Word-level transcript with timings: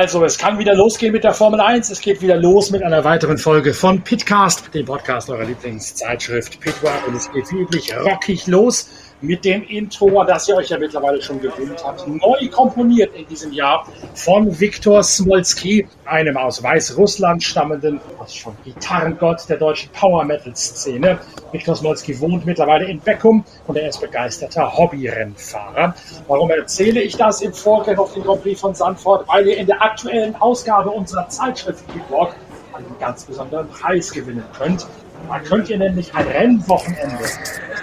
Also, 0.00 0.24
es 0.24 0.38
kann 0.38 0.58
wieder 0.58 0.74
losgehen 0.74 1.12
mit 1.12 1.24
der 1.24 1.34
Formel 1.34 1.60
1. 1.60 1.90
Es 1.90 2.00
geht 2.00 2.22
wieder 2.22 2.38
los 2.38 2.70
mit 2.70 2.82
einer 2.82 3.04
weiteren 3.04 3.36
Folge 3.36 3.74
von 3.74 4.00
Pitcast, 4.00 4.72
dem 4.72 4.86
Podcast 4.86 5.28
eurer 5.28 5.44
Lieblingszeitschrift 5.44 6.58
Pitwalk. 6.58 7.06
Und 7.06 7.16
es 7.16 7.30
geht 7.30 7.52
wie 7.52 7.56
üblich 7.56 7.94
rockig 7.94 8.46
los 8.46 8.88
mit 9.20 9.44
dem 9.44 9.62
Intro, 9.64 10.24
das 10.24 10.48
ihr 10.48 10.56
euch 10.56 10.68
ja 10.70 10.78
mittlerweile 10.78 11.20
schon 11.20 11.40
gewöhnt 11.40 11.82
habt, 11.84 12.06
neu 12.06 12.48
komponiert 12.50 13.14
in 13.14 13.26
diesem 13.26 13.52
Jahr 13.52 13.86
von 14.14 14.58
Viktor 14.58 15.02
Smolski, 15.02 15.86
einem 16.04 16.36
aus 16.36 16.62
Weißrussland 16.62 17.42
stammenden, 17.42 18.00
was 18.18 18.34
schon 18.34 18.56
Gitarrengott 18.64 19.48
der 19.48 19.58
deutschen 19.58 19.90
Power 19.92 20.24
Metal 20.24 20.54
Szene. 20.56 21.18
Viktor 21.52 21.76
Smolski 21.76 22.18
wohnt 22.20 22.46
mittlerweile 22.46 22.86
in 22.86 23.00
Beckum 23.00 23.44
und 23.66 23.76
er 23.76 23.88
ist 23.88 24.00
begeisterter 24.00 24.76
Hobbyrennfahrer. 24.76 25.94
Warum 26.28 26.50
erzähle 26.50 27.00
ich 27.02 27.16
das 27.16 27.42
im 27.42 27.52
Vorgriff 27.52 27.98
auf 27.98 28.14
den 28.14 28.22
Grand 28.22 28.42
Prix 28.42 28.60
von 28.60 28.74
Sandford? 28.74 29.28
Weil 29.28 29.48
ihr 29.48 29.58
in 29.58 29.66
der 29.66 29.82
aktuellen 29.82 30.34
Ausgabe 30.36 30.90
unserer 30.90 31.28
Zeitschrift 31.28 31.84
Beatwalk 31.92 32.34
einen 32.72 32.98
ganz 32.98 33.24
besonderen 33.24 33.68
Preis 33.68 34.10
gewinnen 34.10 34.44
könnt. 34.56 34.86
Da 35.28 35.38
könnt 35.40 35.68
ihr 35.68 35.78
nämlich 35.78 36.14
ein 36.14 36.26
Rennwochenende, 36.26 37.24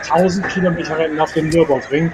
1000 0.10 0.50
Kilometer 0.50 0.98
Rennen 0.98 1.20
auf 1.20 1.34
dem 1.34 1.50
Nürburgring, 1.50 2.12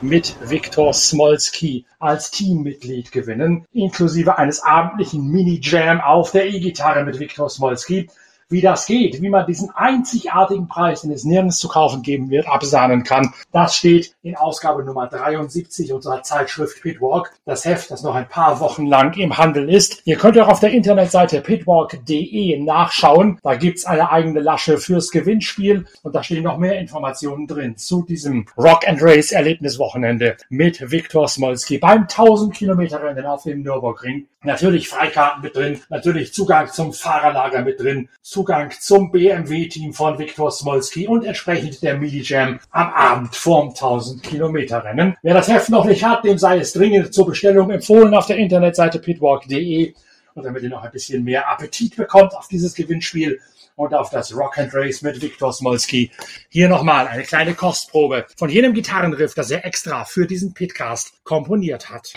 mit 0.00 0.36
Viktor 0.42 0.92
Smolski 0.92 1.86
als 1.98 2.30
Teammitglied 2.30 3.10
gewinnen, 3.12 3.66
inklusive 3.72 4.36
eines 4.38 4.62
abendlichen 4.62 5.26
Mini-Jam 5.28 6.00
auf 6.00 6.32
der 6.32 6.46
E-Gitarre 6.46 7.04
mit 7.04 7.18
Viktor 7.18 7.48
Smolski 7.48 8.08
wie 8.54 8.60
das 8.60 8.86
geht, 8.86 9.20
wie 9.20 9.28
man 9.28 9.46
diesen 9.46 9.70
einzigartigen 9.70 10.68
Preis, 10.68 11.02
den 11.02 11.10
es 11.10 11.24
nirgends 11.24 11.58
zu 11.58 11.66
kaufen 11.66 12.02
geben 12.02 12.30
wird, 12.30 12.46
absahnen 12.46 13.02
kann. 13.02 13.34
Das 13.50 13.74
steht 13.74 14.14
in 14.22 14.36
Ausgabe 14.36 14.84
Nummer 14.84 15.08
73 15.08 15.92
unserer 15.92 16.22
Zeitschrift 16.22 16.80
Pitwalk, 16.80 17.32
das 17.44 17.64
Heft, 17.64 17.90
das 17.90 18.04
noch 18.04 18.14
ein 18.14 18.28
paar 18.28 18.60
Wochen 18.60 18.86
lang 18.86 19.12
im 19.18 19.36
Handel 19.36 19.68
ist. 19.68 20.02
Ihr 20.04 20.16
könnt 20.16 20.38
auch 20.38 20.46
auf 20.46 20.60
der 20.60 20.70
Internetseite 20.70 21.40
pitwalk.de 21.40 22.60
nachschauen. 22.60 23.40
Da 23.42 23.56
gibt's 23.56 23.84
eine 23.84 24.12
eigene 24.12 24.38
Lasche 24.38 24.78
fürs 24.78 25.10
Gewinnspiel 25.10 25.86
und 26.04 26.14
da 26.14 26.22
stehen 26.22 26.44
noch 26.44 26.56
mehr 26.56 26.78
Informationen 26.78 27.48
drin 27.48 27.76
zu 27.76 28.04
diesem 28.04 28.46
Rock 28.56 28.86
and 28.86 29.02
Race 29.02 29.32
Erlebniswochenende 29.32 30.36
mit 30.48 30.92
Viktor 30.92 31.26
Smolski 31.26 31.78
beim 31.78 32.02
1000 32.02 32.54
Kilometer 32.54 33.02
Rennen 33.02 33.26
auf 33.26 33.42
dem 33.42 33.62
Nürburgring. 33.62 34.28
Natürlich 34.44 34.90
Freikarten 34.90 35.42
mit 35.42 35.56
drin, 35.56 35.80
natürlich 35.88 36.34
Zugang 36.34 36.68
zum 36.68 36.92
Fahrerlager 36.92 37.62
mit 37.62 37.80
drin, 37.80 38.10
Zugang 38.44 38.72
zum 38.78 39.10
BMW-Team 39.10 39.94
von 39.94 40.18
Viktor 40.18 40.50
Smolski 40.50 41.08
und 41.08 41.24
entsprechend 41.24 41.82
der 41.82 41.96
Mini-Jam 41.96 42.60
am 42.72 42.92
Abend 42.92 43.34
vorm 43.34 43.70
1000 43.70 44.22
Kilometer 44.22 44.84
Rennen. 44.84 45.16
Wer 45.22 45.32
das 45.32 45.48
Heft 45.48 45.70
noch 45.70 45.86
nicht 45.86 46.04
hat, 46.04 46.26
dem 46.26 46.36
sei 46.36 46.58
es 46.58 46.74
dringend 46.74 47.14
zur 47.14 47.24
Bestellung 47.24 47.70
empfohlen 47.70 48.12
auf 48.12 48.26
der 48.26 48.36
Internetseite 48.36 48.98
pitwalk.de 48.98 49.94
und 50.34 50.44
damit 50.44 50.62
ihr 50.62 50.68
noch 50.68 50.82
ein 50.82 50.90
bisschen 50.90 51.24
mehr 51.24 51.48
Appetit 51.50 51.96
bekommt 51.96 52.34
auf 52.34 52.46
dieses 52.48 52.74
Gewinnspiel 52.74 53.40
und 53.76 53.94
auf 53.94 54.10
das 54.10 54.36
Rock 54.36 54.58
and 54.58 54.74
Race 54.74 55.00
mit 55.00 55.22
Viktor 55.22 55.50
Smolski. 55.50 56.10
Hier 56.50 56.68
nochmal 56.68 57.08
eine 57.08 57.22
kleine 57.22 57.54
Kostprobe 57.54 58.26
von 58.36 58.50
jenem 58.50 58.74
Gitarrenriff, 58.74 59.32
das 59.32 59.50
er 59.50 59.64
extra 59.64 60.04
für 60.04 60.26
diesen 60.26 60.52
Pitcast 60.52 61.24
komponiert 61.24 61.88
hat. 61.88 62.12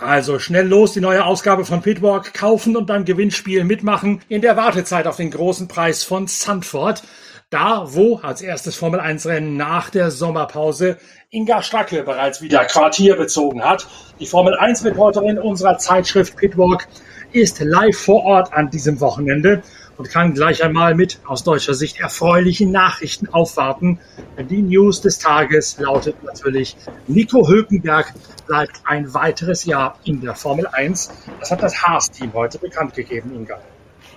Also 0.00 0.38
schnell 0.38 0.66
los, 0.66 0.94
die 0.94 1.00
neue 1.00 1.26
Ausgabe 1.26 1.66
von 1.66 1.82
Pitwalk 1.82 2.32
kaufen 2.32 2.74
und 2.74 2.86
beim 2.86 3.04
Gewinnspiel 3.04 3.64
mitmachen 3.64 4.22
in 4.30 4.40
der 4.40 4.56
Wartezeit 4.56 5.06
auf 5.06 5.16
den 5.16 5.30
großen 5.30 5.68
Preis 5.68 6.04
von 6.04 6.26
Sandford. 6.26 7.02
Da, 7.50 7.84
wo 7.86 8.16
als 8.16 8.40
erstes 8.40 8.76
Formel 8.76 8.98
1 8.98 9.26
Rennen 9.26 9.58
nach 9.58 9.90
der 9.90 10.10
Sommerpause 10.10 10.96
Inga 11.28 11.62
Stracke 11.62 12.02
bereits 12.02 12.40
wieder 12.40 12.64
Quartier 12.64 13.16
bezogen 13.16 13.62
hat. 13.62 13.86
Die 14.18 14.26
Formel 14.26 14.56
1 14.56 14.86
Reporterin 14.86 15.38
unserer 15.38 15.76
Zeitschrift 15.76 16.34
Pitwalk 16.34 16.88
ist 17.32 17.60
live 17.60 17.98
vor 17.98 18.24
Ort 18.24 18.54
an 18.54 18.70
diesem 18.70 19.00
Wochenende 19.00 19.62
und 20.00 20.08
kann 20.08 20.32
gleich 20.32 20.64
einmal 20.64 20.94
mit 20.94 21.20
aus 21.26 21.44
deutscher 21.44 21.74
Sicht 21.74 22.00
erfreulichen 22.00 22.72
Nachrichten 22.72 23.28
aufwarten. 23.28 23.98
Die 24.38 24.62
News 24.62 25.02
des 25.02 25.18
Tages 25.18 25.78
lautet 25.78 26.22
natürlich, 26.22 26.74
Nico 27.06 27.46
Hülkenberg 27.46 28.14
bleibt 28.46 28.80
ein 28.86 29.12
weiteres 29.12 29.66
Jahr 29.66 29.98
in 30.04 30.22
der 30.22 30.34
Formel 30.34 30.66
1. 30.66 31.10
Das 31.38 31.50
hat 31.50 31.62
das 31.62 31.82
Haas-Team 31.82 32.32
heute 32.32 32.56
bekannt 32.58 32.94
gegeben, 32.94 33.34
Inga. 33.34 33.60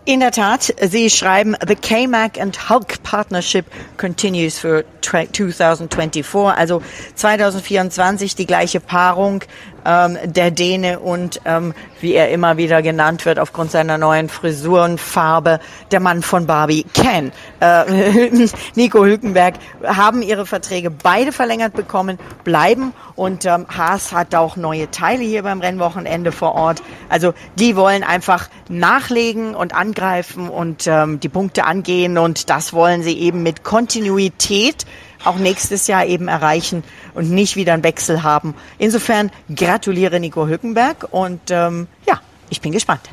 In 0.06 0.22
der 0.22 0.32
Tat, 0.32 0.74
Sie 0.82 1.10
schreiben, 1.10 1.56
the 1.66 1.76
K-Mac 1.76 2.40
and 2.40 2.70
Hulk 2.70 3.04
Partnership 3.04 3.66
continues 3.98 4.60
for 4.60 4.84
2024, 5.02 6.58
also 6.58 6.82
2024 7.16 8.36
die 8.36 8.46
gleiche 8.46 8.80
Paarung 8.80 9.44
ähm, 9.86 10.18
der 10.24 10.52
Däne 10.52 11.00
und 11.00 11.42
ähm, 11.46 11.74
wie 12.00 12.14
er 12.14 12.30
immer 12.30 12.58
wieder 12.58 12.82
genannt 12.82 13.26
wird 13.26 13.40
aufgrund 13.40 13.72
seiner 13.72 13.98
neuen 13.98 14.30
Frisurenfarbe, 14.30 15.60
der 15.92 16.00
Mann 16.00 16.22
von 16.22 16.46
Barbie, 16.46 16.86
Ken. 16.94 17.32
Äh, 17.60 18.30
Nico 18.76 19.04
Hülkenberg 19.04 19.56
haben 19.86 20.22
ihre 20.22 20.46
Verträge 20.46 20.92
beide 20.92 21.32
verlängert 21.32 21.74
bekommen, 21.74 22.20
bleiben 22.44 22.94
und 23.16 23.46
ähm, 23.46 23.66
Haas 23.76 24.12
hat 24.12 24.36
auch 24.36 24.56
neue 24.56 24.92
Teile 24.92 25.24
hier 25.24 25.44
beim 25.44 25.62
Rennwochenende 25.62 26.32
vor 26.32 26.56
Ort. 26.56 26.82
Also 27.10 27.34
die 27.56 27.76
wollen 27.76 28.04
einfach 28.04 28.50
nachlegen 28.70 29.56
und 29.56 29.74
angreifen 29.74 30.50
und 30.50 30.88
ähm, 30.88 31.20
die 31.20 31.30
Punkte 31.30 31.66
angehen 31.66 32.18
und 32.18 32.50
das 32.50 32.74
wollen 32.74 33.04
sie 33.04 33.18
eben 33.18 33.44
mit 33.44 33.64
Kontinuität 33.64 34.86
auch 35.24 35.38
nächstes 35.38 35.88
Jahr 35.88 36.06
eben 36.06 36.28
erreichen 36.28 36.84
und 37.14 37.32
nicht 37.32 37.56
wieder 37.56 37.74
einen 37.74 37.84
Wechsel 37.84 38.24
haben. 38.24 38.56
Insofern 38.78 39.32
gratuliere 39.54 40.20
Nico 40.20 40.48
Hülkenberg 40.48 41.08
und 41.12 41.42
ähm, 41.50 41.88
ja, 42.08 42.20
ich 42.50 42.62
bin 42.62 42.72
gespannt. 42.72 43.10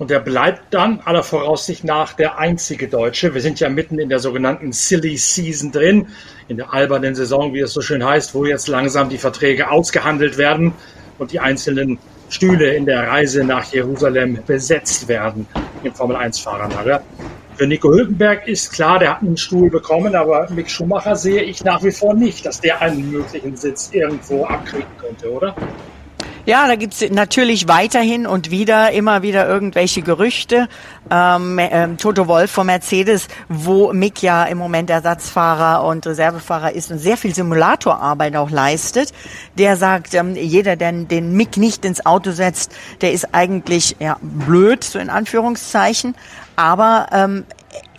Und 0.00 0.10
er 0.10 0.20
bleibt 0.20 0.72
dann 0.72 1.00
aller 1.04 1.22
Voraussicht 1.22 1.84
nach 1.84 2.14
der 2.14 2.38
einzige 2.38 2.88
Deutsche. 2.88 3.34
Wir 3.34 3.42
sind 3.42 3.60
ja 3.60 3.68
mitten 3.68 3.98
in 3.98 4.08
der 4.08 4.18
sogenannten 4.18 4.72
Silly 4.72 5.18
Season 5.18 5.72
drin, 5.72 6.08
in 6.48 6.56
der 6.56 6.72
albernen 6.72 7.14
Saison, 7.14 7.52
wie 7.52 7.60
es 7.60 7.74
so 7.74 7.82
schön 7.82 8.02
heißt, 8.02 8.34
wo 8.34 8.46
jetzt 8.46 8.66
langsam 8.66 9.10
die 9.10 9.18
Verträge 9.18 9.70
ausgehandelt 9.70 10.38
werden 10.38 10.72
und 11.18 11.32
die 11.32 11.40
einzelnen 11.40 11.98
Stühle 12.30 12.74
in 12.74 12.86
der 12.86 13.08
Reise 13.08 13.44
nach 13.44 13.70
Jerusalem 13.72 14.38
besetzt 14.46 15.06
werden 15.06 15.46
im 15.82 15.92
Formel 15.94 16.16
1-Fahrerlager. 16.16 17.02
Für 17.60 17.66
Nico 17.66 17.90
Hülkenberg 17.90 18.48
ist 18.48 18.72
klar, 18.72 18.98
der 18.98 19.10
hat 19.10 19.20
einen 19.20 19.36
Stuhl 19.36 19.68
bekommen, 19.68 20.14
aber 20.14 20.48
Mick 20.48 20.70
Schumacher 20.70 21.14
sehe 21.14 21.42
ich 21.42 21.62
nach 21.62 21.84
wie 21.84 21.90
vor 21.90 22.14
nicht, 22.14 22.46
dass 22.46 22.62
der 22.62 22.80
einen 22.80 23.10
möglichen 23.10 23.54
Sitz 23.54 23.90
irgendwo 23.92 24.46
abkriegen 24.46 24.88
könnte, 24.98 25.30
oder? 25.30 25.54
Ja, 26.46 26.66
da 26.66 26.74
gibt's 26.74 27.04
natürlich 27.10 27.68
weiterhin 27.68 28.26
und 28.26 28.50
wieder 28.50 28.92
immer 28.92 29.20
wieder 29.20 29.46
irgendwelche 29.46 30.00
Gerüchte. 30.00 30.68
Ähm, 31.10 31.58
ähm, 31.60 31.98
Toto 31.98 32.28
Wolf 32.28 32.50
von 32.50 32.66
Mercedes, 32.66 33.28
wo 33.50 33.92
Mick 33.92 34.22
ja 34.22 34.44
im 34.44 34.56
Moment 34.56 34.88
Ersatzfahrer 34.88 35.84
und 35.86 36.06
Reservefahrer 36.06 36.72
ist 36.72 36.90
und 36.90 36.98
sehr 36.98 37.18
viel 37.18 37.34
Simulatorarbeit 37.34 38.36
auch 38.36 38.50
leistet, 38.50 39.12
der 39.58 39.76
sagt, 39.76 40.14
ähm, 40.14 40.34
jeder, 40.34 40.76
der 40.76 40.92
den 40.92 41.34
Mick 41.34 41.58
nicht 41.58 41.84
ins 41.84 42.06
Auto 42.06 42.30
setzt, 42.30 42.72
der 43.02 43.12
ist 43.12 43.34
eigentlich 43.34 43.96
ja, 43.98 44.16
blöd, 44.22 44.82
so 44.82 44.98
in 44.98 45.10
Anführungszeichen. 45.10 46.14
Aber 46.60 47.06
ähm, 47.10 47.46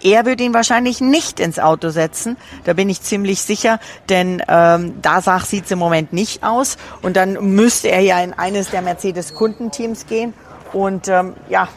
er 0.03 0.23
wird 0.27 0.39
ihn 0.39 0.53
wahrscheinlich 0.53 1.01
nicht 1.01 1.39
ins 1.39 1.57
Auto 1.57 1.89
setzen. 1.89 2.37
Da 2.63 2.73
bin 2.73 2.89
ich 2.89 3.01
ziemlich 3.01 3.41
sicher, 3.41 3.79
denn 4.07 4.43
ähm, 4.47 5.01
da 5.01 5.19
sieht 5.39 5.65
es 5.65 5.71
im 5.71 5.79
Moment 5.79 6.13
nicht 6.13 6.43
aus. 6.43 6.77
Und 7.01 7.17
dann 7.17 7.55
müsste 7.55 7.87
er 7.89 8.01
ja 8.01 8.21
in 8.21 8.33
eines 8.33 8.69
der 8.69 8.83
Mercedes-Kundenteams 8.83 10.05
gehen. 10.05 10.35
Und 10.73 11.07
ähm, 11.07 11.33
ja, 11.49 11.69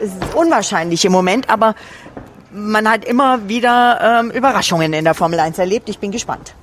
es 0.00 0.14
ist 0.14 0.34
unwahrscheinlich 0.34 1.04
im 1.04 1.12
Moment, 1.12 1.50
aber 1.50 1.74
man 2.50 2.88
hat 2.88 3.04
immer 3.04 3.46
wieder 3.46 4.22
ähm, 4.22 4.30
Überraschungen 4.30 4.94
in 4.94 5.04
der 5.04 5.12
Formel 5.12 5.38
1 5.40 5.58
erlebt. 5.58 5.90
Ich 5.90 5.98
bin 5.98 6.10
gespannt. 6.10 6.54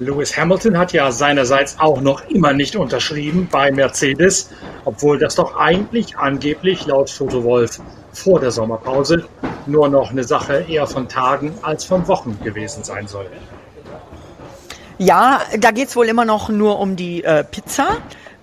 Lewis 0.00 0.36
Hamilton 0.36 0.76
hat 0.76 0.92
ja 0.92 1.10
seinerseits 1.10 1.80
auch 1.80 2.02
noch 2.02 2.28
immer 2.28 2.52
nicht 2.52 2.76
unterschrieben 2.76 3.48
bei 3.50 3.72
Mercedes, 3.72 4.50
obwohl 4.84 5.18
das 5.18 5.36
doch 5.36 5.56
eigentlich 5.56 6.18
angeblich 6.18 6.84
laut 6.84 7.14
Toto 7.16 7.42
Wolf 7.42 7.80
vor 8.12 8.40
der 8.40 8.50
Sommerpause 8.50 9.24
nur 9.66 9.88
noch 9.88 10.10
eine 10.10 10.24
Sache 10.24 10.64
eher 10.68 10.86
von 10.86 11.08
Tagen 11.08 11.54
als 11.62 11.84
von 11.84 12.06
Wochen 12.08 12.38
gewesen 12.42 12.84
sein 12.84 13.06
soll. 13.06 13.26
Ja, 14.98 15.40
da 15.58 15.70
geht 15.70 15.88
es 15.88 15.96
wohl 15.96 16.06
immer 16.08 16.24
noch 16.24 16.48
nur 16.48 16.78
um 16.78 16.96
die 16.96 17.24
äh, 17.24 17.44
Pizza 17.44 17.96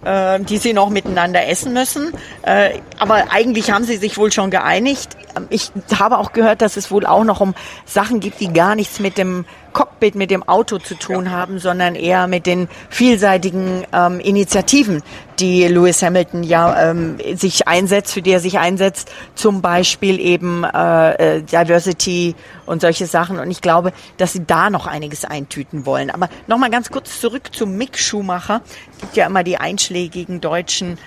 äh, 0.03 0.39
die 0.39 0.57
sie 0.57 0.73
noch 0.73 0.89
miteinander 0.89 1.47
essen 1.47 1.73
müssen. 1.73 2.13
Äh, 2.43 2.79
aber 2.97 3.31
eigentlich 3.31 3.71
haben 3.71 3.83
sie 3.83 3.97
sich 3.97 4.17
wohl 4.17 4.31
schon 4.31 4.51
geeinigt. 4.51 5.17
Ich 5.49 5.71
habe 5.97 6.17
auch 6.17 6.31
gehört, 6.33 6.61
dass 6.61 6.77
es 6.77 6.91
wohl 6.91 7.05
auch 7.05 7.23
noch 7.23 7.41
um 7.41 7.53
Sachen 7.85 8.19
gibt, 8.19 8.39
die 8.39 8.51
gar 8.51 8.75
nichts 8.75 8.99
mit 8.99 9.17
dem 9.17 9.45
Cockpit, 9.73 10.15
mit 10.15 10.31
dem 10.31 10.41
Auto 10.41 10.79
zu 10.79 10.95
tun 10.95 11.25
ja. 11.25 11.31
haben, 11.31 11.59
sondern 11.59 11.93
eher 11.93 12.25
mit 12.25 12.47
den 12.47 12.67
vielseitigen 12.89 13.85
ähm, 13.93 14.19
Initiativen, 14.19 15.03
die 15.39 15.67
Lewis 15.67 16.01
Hamilton 16.01 16.41
ja 16.41 16.89
ähm, 16.89 17.17
sich 17.35 17.67
einsetzt, 17.67 18.13
für 18.13 18.23
die 18.23 18.31
er 18.31 18.39
sich 18.39 18.57
einsetzt, 18.57 19.11
zum 19.35 19.61
Beispiel 19.61 20.19
eben 20.19 20.63
äh, 20.63 21.37
äh, 21.37 21.41
Diversity 21.43 22.33
und 22.65 22.81
solche 22.81 23.05
Sachen. 23.05 23.39
Und 23.39 23.51
ich 23.51 23.61
glaube, 23.61 23.93
dass 24.17 24.33
sie 24.33 24.45
da 24.45 24.71
noch 24.71 24.87
einiges 24.87 25.25
eintüten 25.25 25.85
wollen. 25.85 26.09
Aber 26.09 26.29
nochmal 26.47 26.71
ganz 26.71 26.89
kurz 26.89 27.21
zurück 27.21 27.53
zu 27.53 27.67
Mick 27.67 27.99
Schumacher. 27.99 28.61
Es 28.93 29.01
gibt 29.01 29.15
ja 29.15 29.27
immer 29.27 29.43
die 29.43 29.57
einschlägigen 29.57 30.41
deutschen 30.41 30.97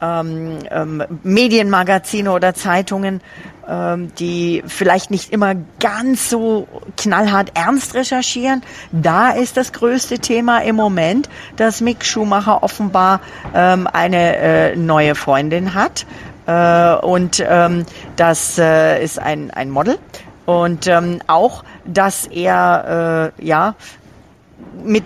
ähm, 0.00 0.58
ähm, 0.70 1.02
Medienmagazine 1.22 2.32
oder 2.32 2.54
Zeitungen, 2.54 3.20
ähm, 3.68 4.12
die 4.18 4.62
vielleicht 4.66 5.10
nicht 5.10 5.32
immer 5.32 5.54
ganz 5.78 6.30
so 6.30 6.66
knallhart 6.96 7.52
ernst 7.54 7.94
recherchieren. 7.94 8.62
Da 8.92 9.30
ist 9.30 9.56
das 9.56 9.72
größte 9.72 10.18
Thema 10.18 10.62
im 10.62 10.76
Moment, 10.76 11.28
dass 11.56 11.80
Mick 11.80 12.04
Schumacher 12.04 12.62
offenbar 12.62 13.20
ähm, 13.54 13.86
eine 13.86 14.36
äh, 14.36 14.76
neue 14.76 15.14
Freundin 15.14 15.74
hat. 15.74 16.06
Äh, 16.46 16.94
und 17.04 17.44
ähm, 17.46 17.86
das 18.16 18.58
äh, 18.58 19.02
ist 19.02 19.18
ein, 19.18 19.50
ein 19.50 19.70
Model. 19.70 19.98
Und 20.46 20.88
ähm, 20.88 21.20
auch, 21.28 21.62
dass 21.84 22.26
er 22.26 23.32
äh, 23.38 23.46
ja 23.46 23.74
mit 24.82 25.04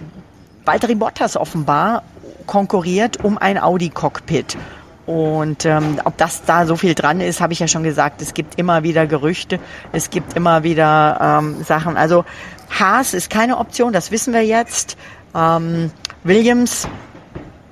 Valtteri 0.64 0.94
Bottas 0.94 1.36
offenbar 1.36 2.02
konkurriert 2.46 3.22
um 3.22 3.36
ein 3.36 3.58
Audi-Cockpit. 3.58 4.56
Und 5.06 5.66
ähm, 5.66 6.00
ob 6.04 6.16
das 6.16 6.44
da 6.44 6.66
so 6.66 6.76
viel 6.76 6.94
dran 6.94 7.20
ist, 7.20 7.40
habe 7.40 7.52
ich 7.52 7.58
ja 7.58 7.68
schon 7.68 7.82
gesagt. 7.82 8.22
Es 8.22 8.32
gibt 8.32 8.58
immer 8.58 8.82
wieder 8.82 9.06
Gerüchte, 9.06 9.58
es 9.92 10.10
gibt 10.10 10.34
immer 10.34 10.62
wieder 10.62 11.40
ähm, 11.42 11.62
Sachen. 11.62 11.96
Also 11.96 12.24
Haas 12.70 13.12
ist 13.12 13.28
keine 13.28 13.58
Option, 13.58 13.92
das 13.92 14.10
wissen 14.10 14.32
wir 14.32 14.44
jetzt. 14.44 14.96
Ähm, 15.34 15.90
Williams, 16.22 16.88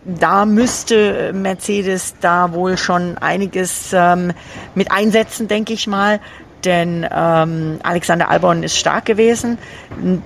da 0.05 0.45
müsste 0.45 1.33
Mercedes 1.33 2.15
da 2.21 2.53
wohl 2.53 2.77
schon 2.77 3.17
einiges 3.19 3.93
ähm, 3.93 4.33
mit 4.75 4.91
einsetzen, 4.91 5.49
denke 5.49 5.73
ich 5.73 5.87
mal 5.87 6.21
denn 6.65 7.07
ähm, 7.11 7.79
Alexander 7.83 8.29
Albon 8.29 8.63
ist 8.63 8.77
stark 8.77 9.05
gewesen. 9.05 9.59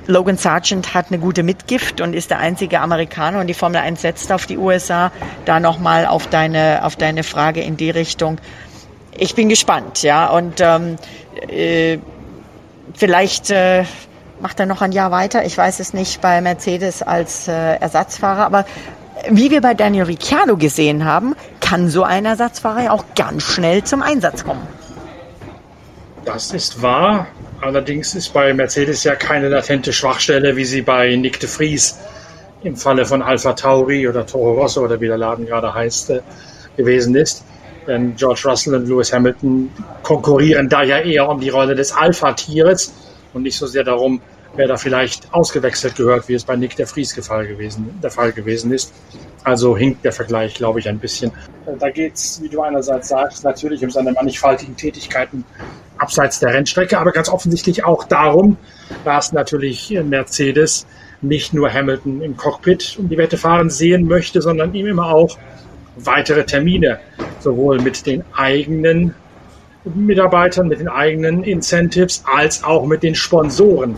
Logan 0.07 0.37
Sargent 0.37 0.95
hat 0.95 1.07
eine 1.09 1.19
gute 1.19 1.43
Mitgift 1.43 2.01
und 2.01 2.15
ist 2.15 2.31
der 2.31 2.39
einzige 2.39 2.81
Amerikaner 2.81 3.41
und 3.41 3.47
die 3.47 3.55
Formel 3.55 3.81
1 3.81 4.01
setzt 4.03 4.33
auf 4.33 4.47
die 4.47 4.59
USA. 4.59 5.13
Da 5.45 5.61
nochmal 5.61 6.07
auf 6.07 6.27
deine, 6.27 6.85
auf 6.85 6.97
deine 6.97 7.23
Frage 7.23 7.63
in 7.63 7.77
die 7.77 7.91
Richtung. 7.91 8.39
Ich 9.17 9.35
bin 9.35 9.49
gespannt, 9.49 10.03
ja, 10.03 10.27
und 10.27 10.61
ähm, 10.61 10.97
äh, 11.49 11.99
vielleicht 12.95 13.51
äh, 13.51 13.85
macht 14.41 14.61
er 14.61 14.67
noch 14.67 14.83
ein 14.83 14.93
Jahr 14.93 15.11
weiter. 15.11 15.45
Ich 15.45 15.57
weiß 15.57 15.81
es 15.81 15.95
nicht 15.95 16.21
bei 16.21 16.41
Mercedes 16.41 17.03
als 17.03 17.49
äh, 17.49 17.77
Ersatzfahrer, 17.77 18.45
aber 18.45 18.67
wie 19.31 19.51
wir 19.51 19.61
bei 19.61 19.75
Daniel 19.75 20.05
Ricciardo 20.05 20.57
gesehen 20.57 21.05
haben, 21.05 21.35
kann 21.61 21.89
so 21.89 22.03
ein 22.03 22.27
Ersatzfahrer 22.27 22.85
ja 22.85 22.91
auch 22.93 23.05
ganz 23.15 23.43
schnell 23.43 23.83
zum 23.83 24.03
Einsatz 24.03 24.45
kommen. 24.45 24.67
Das 26.27 26.51
ist 26.51 26.83
wahr. 26.83 27.29
Allerdings 27.61 28.17
ist 28.17 28.35
bei 28.35 28.53
Mercedes 28.53 29.05
ja 29.05 29.15
keine 29.15 29.49
latente 29.49 29.93
Schwachstelle, 29.93 30.57
wie 30.57 30.65
sie 30.65 30.83
bei 30.83 31.15
Nick 31.15 31.39
de 31.39 31.49
Vries 31.49 32.01
im 32.65 32.77
Falle 32.77 33.07
von 33.07 33.23
Alpha 33.23 33.53
Tauri 33.53 34.09
oder 34.09 34.27
Toro 34.27 34.61
Rosso 34.61 34.83
oder 34.83 35.01
wie 35.01 35.07
der 35.07 35.19
Laden 35.19 35.47
gerade 35.47 35.73
heißt, 35.73 36.11
äh, 36.11 36.23
gewesen 36.77 37.15
ist. 37.15 37.45
Denn 37.87 38.17
George 38.17 38.43
Russell 38.45 38.75
und 38.75 38.89
Lewis 38.89 39.13
Hamilton 39.13 39.71
konkurrieren 40.03 40.69
da 40.69 40.83
ja 40.83 40.99
eher 40.99 41.29
um 41.29 41.41
die 41.41 41.49
Rolle 41.49 41.77
des 41.77 41.93
Alpha-Tieres 41.93 42.93
und 43.33 43.43
nicht 43.43 43.57
so 43.57 43.69
sehr 43.69 43.85
darum, 43.85 44.21
wer 44.57 44.67
da 44.67 44.77
vielleicht 44.77 45.33
ausgewechselt 45.33 45.97
gehört, 45.97 46.29
wie 46.29 46.35
es 46.35 46.45
bei 46.45 46.57
Nick 46.57 46.77
der 46.77 46.87
Vries 46.87 47.15
der 47.15 47.23
Fall 47.23 47.47
gewesen, 47.47 47.99
der 48.03 48.11
Fall 48.11 48.33
gewesen 48.33 48.73
ist. 48.73 48.93
Also 49.45 49.77
hinkt 49.77 50.05
der 50.05 50.13
Vergleich, 50.13 50.55
glaube 50.55 50.81
ich, 50.81 50.89
ein 50.89 50.99
bisschen. 50.99 51.31
Da 51.79 51.91
geht 51.91 52.15
es, 52.15 52.43
wie 52.43 52.49
du 52.49 52.63
einerseits 52.63 53.09
sagst, 53.09 53.45
natürlich 53.45 53.85
um 53.85 53.91
seine 53.91 54.13
mannigfaltigen 54.13 54.77
Tätigkeiten 54.77 55.45
abseits 55.99 56.41
der 56.41 56.53
Rennstrecke, 56.53 56.99
aber 56.99 57.13
ganz 57.13 57.29
offensichtlich 57.29 57.85
auch 57.85 58.05
darum, 58.05 58.57
dass 59.05 59.33
natürlich 59.33 59.91
Mercedes 60.05 60.87
nicht 61.23 61.55
nur 61.55 61.73
Hamilton 61.73 62.21
im 62.23 62.37
Cockpit 62.37 62.97
um 62.99 63.09
die 63.09 63.17
Wette 63.17 63.37
fahren 63.37 63.71
sehen 63.71 64.07
möchte, 64.07 64.43
sondern 64.43 64.75
ihm 64.75 64.87
immer 64.87 65.15
auch 65.15 65.39
weitere 65.97 66.45
Termine, 66.45 67.01
sowohl 67.41 67.81
mit 67.81 68.05
den 68.05 68.23
eigenen 68.35 69.15
Mitarbeitern, 69.85 70.69
mit 70.69 70.81
den 70.81 70.89
eigenen 70.89 71.45
Incentives, 71.45 72.23
als 72.27 72.65
auch 72.65 72.85
mit 72.87 73.03
den 73.03 73.15
Sponsoren 73.15 73.97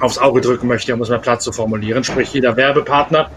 aufs 0.00 0.18
Auge 0.18 0.40
drücken 0.40 0.68
möchte, 0.68 0.94
um 0.94 1.02
es 1.02 1.08
mal 1.08 1.18
platt 1.18 1.42
zu 1.42 1.52
formulieren. 1.52 2.04
Sprich, 2.04 2.32
jeder 2.32 2.56
Werbepartner 2.56 3.30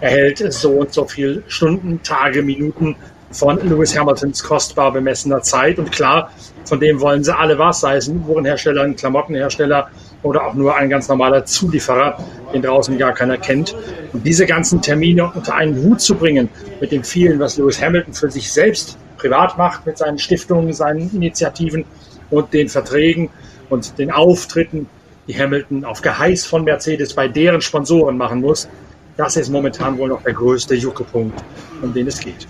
erhält 0.00 0.52
so 0.52 0.72
und 0.72 0.92
so 0.92 1.06
viel 1.06 1.42
Stunden, 1.48 2.02
Tage, 2.02 2.42
Minuten 2.42 2.96
von 3.30 3.58
Lewis 3.68 3.98
Hamiltons 3.98 4.42
kostbar 4.42 4.92
bemessener 4.92 5.42
Zeit. 5.42 5.78
Und 5.78 5.90
klar, 5.90 6.30
von 6.64 6.78
dem 6.80 7.00
wollen 7.00 7.24
sie 7.24 7.36
alle 7.36 7.58
was, 7.58 7.80
sei 7.80 7.96
es 7.96 8.08
ein 8.08 8.24
Uhrenhersteller, 8.26 8.82
ein 8.82 8.96
Klamottenhersteller 8.96 9.88
oder 10.22 10.46
auch 10.46 10.54
nur 10.54 10.76
ein 10.76 10.88
ganz 10.88 11.08
normaler 11.08 11.44
Zulieferer, 11.44 12.18
den 12.52 12.62
draußen 12.62 12.96
gar 12.96 13.12
keiner 13.12 13.36
kennt. 13.36 13.74
Und 14.12 14.24
diese 14.24 14.46
ganzen 14.46 14.80
Termine 14.80 15.30
unter 15.34 15.54
einen 15.54 15.82
Hut 15.82 16.00
zu 16.00 16.14
bringen 16.14 16.48
mit 16.80 16.92
dem 16.92 17.02
vielen, 17.02 17.40
was 17.40 17.56
Lewis 17.56 17.82
Hamilton 17.82 18.14
für 18.14 18.30
sich 18.30 18.52
selbst 18.52 18.96
privat 19.18 19.58
macht, 19.58 19.84
mit 19.86 19.98
seinen 19.98 20.18
Stiftungen, 20.18 20.72
seinen 20.72 21.10
Initiativen 21.12 21.84
und 22.30 22.52
den 22.52 22.68
Verträgen 22.68 23.30
und 23.68 23.98
den 23.98 24.10
Auftritten, 24.10 24.88
die 25.26 25.38
Hamilton 25.38 25.84
auf 25.84 26.02
Geheiß 26.02 26.46
von 26.46 26.64
Mercedes 26.64 27.14
bei 27.14 27.28
deren 27.28 27.60
Sponsoren 27.60 28.16
machen 28.16 28.40
muss, 28.40 28.68
das 29.16 29.36
ist 29.36 29.48
momentan 29.50 29.96
wohl 29.98 30.08
noch 30.08 30.22
der 30.22 30.32
größte 30.32 30.74
Juckepunkt, 30.74 31.42
um 31.82 31.94
den 31.94 32.08
es 32.08 32.18
geht. 32.18 32.46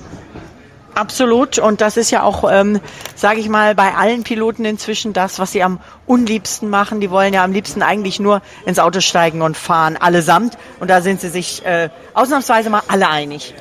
Absolut. 0.94 1.58
Und 1.58 1.80
das 1.80 1.96
ist 1.96 2.10
ja 2.10 2.22
auch, 2.22 2.50
ähm, 2.50 2.80
sage 3.16 3.40
ich 3.40 3.48
mal, 3.48 3.74
bei 3.74 3.94
allen 3.94 4.22
Piloten 4.22 4.64
inzwischen 4.64 5.12
das, 5.12 5.38
was 5.38 5.52
sie 5.52 5.62
am 5.62 5.80
unliebsten 6.06 6.70
machen. 6.70 7.00
Die 7.00 7.10
wollen 7.10 7.34
ja 7.34 7.42
am 7.42 7.52
liebsten 7.52 7.82
eigentlich 7.82 8.20
nur 8.20 8.42
ins 8.64 8.78
Auto 8.78 9.00
steigen 9.00 9.42
und 9.42 9.56
fahren, 9.56 9.96
allesamt. 9.96 10.56
Und 10.80 10.88
da 10.88 11.00
sind 11.00 11.20
sie 11.20 11.28
sich 11.28 11.64
äh, 11.66 11.90
ausnahmsweise 12.14 12.70
mal 12.70 12.82
alle 12.86 13.08
einig. 13.08 13.54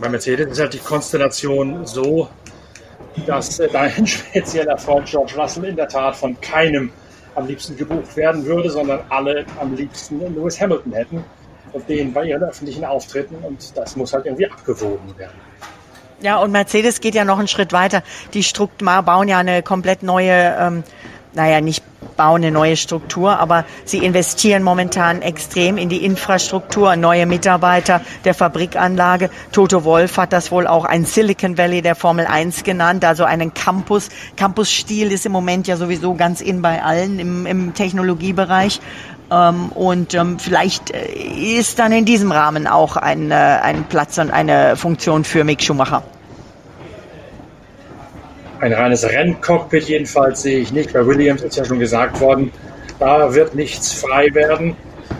Bei 0.00 0.08
Mercedes 0.08 0.50
ist 0.50 0.60
halt 0.60 0.74
die 0.74 0.78
Konstellation 0.78 1.86
so, 1.86 2.28
dass 3.26 3.60
äh, 3.60 3.68
dein 3.68 4.06
spezieller 4.06 4.76
Freund 4.76 5.06
George 5.06 5.34
Russell 5.36 5.64
in 5.66 5.76
der 5.76 5.88
Tat 5.88 6.16
von 6.16 6.40
keinem 6.40 6.90
am 7.34 7.46
liebsten 7.46 7.76
gebucht 7.76 8.16
werden 8.16 8.44
würde, 8.44 8.70
sondern 8.70 9.00
alle 9.08 9.44
am 9.60 9.74
liebsten 9.74 10.20
Lewis 10.34 10.60
Hamilton 10.60 10.92
hätten 10.92 11.24
und 11.72 11.88
denen 11.88 12.12
bei 12.12 12.24
ihren 12.24 12.42
öffentlichen 12.42 12.84
Auftritten 12.84 13.36
und 13.36 13.76
das 13.76 13.96
muss 13.96 14.12
halt 14.12 14.26
irgendwie 14.26 14.48
abgewogen 14.50 15.16
werden. 15.18 15.38
Ja, 16.20 16.38
und 16.38 16.52
Mercedes 16.52 17.00
geht 17.00 17.14
ja 17.14 17.24
noch 17.24 17.38
einen 17.38 17.48
Schritt 17.48 17.72
weiter. 17.72 18.02
Die 18.32 18.42
Struktur 18.42 19.02
bauen 19.02 19.28
ja 19.28 19.38
eine 19.38 19.62
komplett 19.62 20.02
neue, 20.02 20.56
ähm, 20.58 20.84
naja, 21.34 21.60
nicht 21.60 21.82
bauen 22.16 22.42
eine 22.42 22.50
neue 22.50 22.76
Struktur, 22.76 23.38
aber 23.38 23.64
sie 23.84 23.98
investieren 23.98 24.62
momentan 24.62 25.22
extrem 25.22 25.76
in 25.76 25.88
die 25.88 26.04
Infrastruktur, 26.04 26.96
neue 26.96 27.26
Mitarbeiter 27.26 28.00
der 28.24 28.34
Fabrikanlage. 28.34 29.30
Toto 29.52 29.84
Wolf 29.84 30.16
hat 30.16 30.32
das 30.32 30.50
wohl 30.50 30.66
auch 30.66 30.84
ein 30.84 31.04
Silicon 31.04 31.58
Valley 31.58 31.82
der 31.82 31.94
Formel 31.94 32.26
1 32.26 32.64
genannt, 32.64 33.04
also 33.04 33.24
einen 33.24 33.54
Campus. 33.54 34.08
Campus-Stil 34.36 35.12
ist 35.12 35.26
im 35.26 35.32
Moment 35.32 35.66
ja 35.66 35.76
sowieso 35.76 36.14
ganz 36.14 36.40
in 36.40 36.62
bei 36.62 36.82
allen 36.82 37.18
im, 37.18 37.46
im 37.46 37.74
Technologiebereich. 37.74 38.80
Ähm, 39.30 39.70
und 39.70 40.14
ähm, 40.14 40.38
vielleicht 40.38 40.90
äh, 40.90 41.58
ist 41.58 41.78
dann 41.78 41.92
in 41.92 42.04
diesem 42.04 42.30
Rahmen 42.30 42.66
auch 42.66 42.96
ein, 42.96 43.30
äh, 43.30 43.34
ein 43.34 43.84
Platz 43.84 44.18
und 44.18 44.30
eine 44.30 44.76
Funktion 44.76 45.24
für 45.24 45.44
Mick 45.44 45.62
Schumacher. 45.62 46.02
Ein 48.64 48.72
reines 48.72 49.04
Renncockpit 49.04 49.84
jedenfalls 49.90 50.40
sehe 50.40 50.58
ich 50.58 50.72
nicht. 50.72 50.94
Bei 50.94 51.04
Williams 51.06 51.42
ist 51.42 51.54
ja 51.54 51.66
schon 51.66 51.78
gesagt 51.78 52.18
worden, 52.22 52.50
da 52.98 53.34
wird 53.34 53.54
nichts 53.54 53.92
frei 53.92 54.32
werden. 54.32 54.74